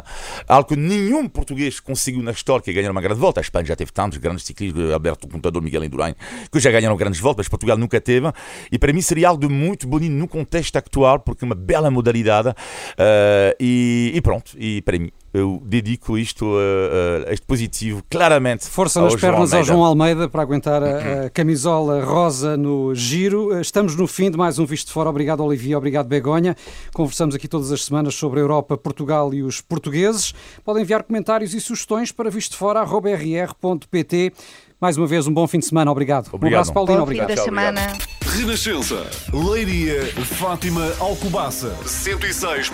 algo 0.46 0.68
que 0.68 0.76
nenhum 0.76 1.28
português 1.28 1.80
conseguiu 1.80 2.22
na 2.22 2.30
história, 2.30 2.62
que 2.62 2.70
é 2.70 2.72
ganhar 2.72 2.90
uma 2.90 3.00
grande 3.00 3.20
volta? 3.20 3.40
A 3.40 3.42
Espanha 3.42 3.66
já 3.66 3.74
teve 3.74 3.90
tantos 3.90 4.18
grandes 4.18 4.44
ciclistas, 4.44 4.92
Alberto 4.92 5.26
Contador, 5.26 5.60
Miguel 5.60 5.84
Indurain, 5.84 6.14
que 6.52 6.60
já 6.60 6.70
ganharam 6.70 6.96
grandes 6.96 7.20
voltas, 7.20 7.46
mas 7.46 7.48
Portugal 7.48 7.76
nunca 7.76 8.00
teve. 8.00 8.30
E 8.70 8.78
para 8.78 8.92
mim 8.92 9.00
seria 9.00 9.28
algo 9.28 9.46
de 9.46 9.52
muito 9.52 9.88
bonito 9.88 10.12
no 10.12 10.28
contexto 10.28 10.76
atual, 10.76 11.18
porque 11.18 11.44
é 11.44 11.46
uma 11.46 11.54
bela 11.54 11.90
modalidade. 11.90 12.50
Uh, 12.50 13.54
e, 13.58 14.12
e 14.14 14.20
pronto, 14.20 14.52
e 14.56 14.82
para 14.82 14.98
mim 14.98 15.10
eu 15.32 15.62
dedico 15.64 16.16
isto 16.16 16.56
a, 16.56 17.28
a, 17.28 17.32
este 17.32 17.46
positivo 17.46 18.02
claramente. 18.08 18.66
Força 18.66 19.00
nas 19.00 19.14
pernas 19.16 19.47
ao 19.52 19.64
João 19.64 19.84
Almeida 19.84 20.28
para 20.28 20.42
aguentar 20.42 20.82
a, 20.82 21.26
a, 21.26 21.30
camisola 21.30 22.04
rosa 22.04 22.56
no 22.56 22.94
giro. 22.94 23.60
Estamos 23.60 23.96
no 23.96 24.06
fim 24.06 24.30
de 24.30 24.36
mais 24.36 24.58
um 24.58 24.66
Visto 24.66 24.88
de 24.88 24.92
Fora. 24.92 25.10
Obrigado, 25.10 25.44
Olivia. 25.44 25.78
Obrigado, 25.78 26.06
Begonha. 26.06 26.56
Conversamos 26.92 27.34
aqui 27.34 27.48
todas 27.48 27.72
as 27.72 27.84
semanas 27.84 28.14
sobre 28.14 28.40
a 28.40 28.42
Europa, 28.42 28.76
Portugal 28.76 29.32
e 29.32 29.42
os 29.42 29.60
portugueses. 29.60 30.34
Podem 30.64 30.82
enviar 30.82 31.02
comentários 31.02 31.54
e 31.54 31.60
sugestões 31.60 32.12
para 32.12 32.30
vistofora.rr.pt. 32.30 34.32
Mais 34.80 34.96
uma 34.96 35.06
vez, 35.06 35.26
um 35.26 35.32
bom 35.32 35.46
fim 35.46 35.58
de 35.58 35.66
semana. 35.66 35.90
Obrigado. 35.90 36.28
Obrigado. 36.32 36.42
Um 36.42 36.70
abraço, 36.70 36.72
Paulino. 36.72 36.98
Bom 36.98 37.02
obrigado. 37.02 37.28
fim 37.28 37.34
de 37.34 37.42
semana. 37.42 37.92
Renascença. 38.22 39.06
Leiria. 39.32 40.06
Fátima 40.24 40.92
Alcobaça. 41.00 41.76
106.0. 41.84 42.72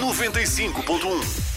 95.1. 0.00 1.53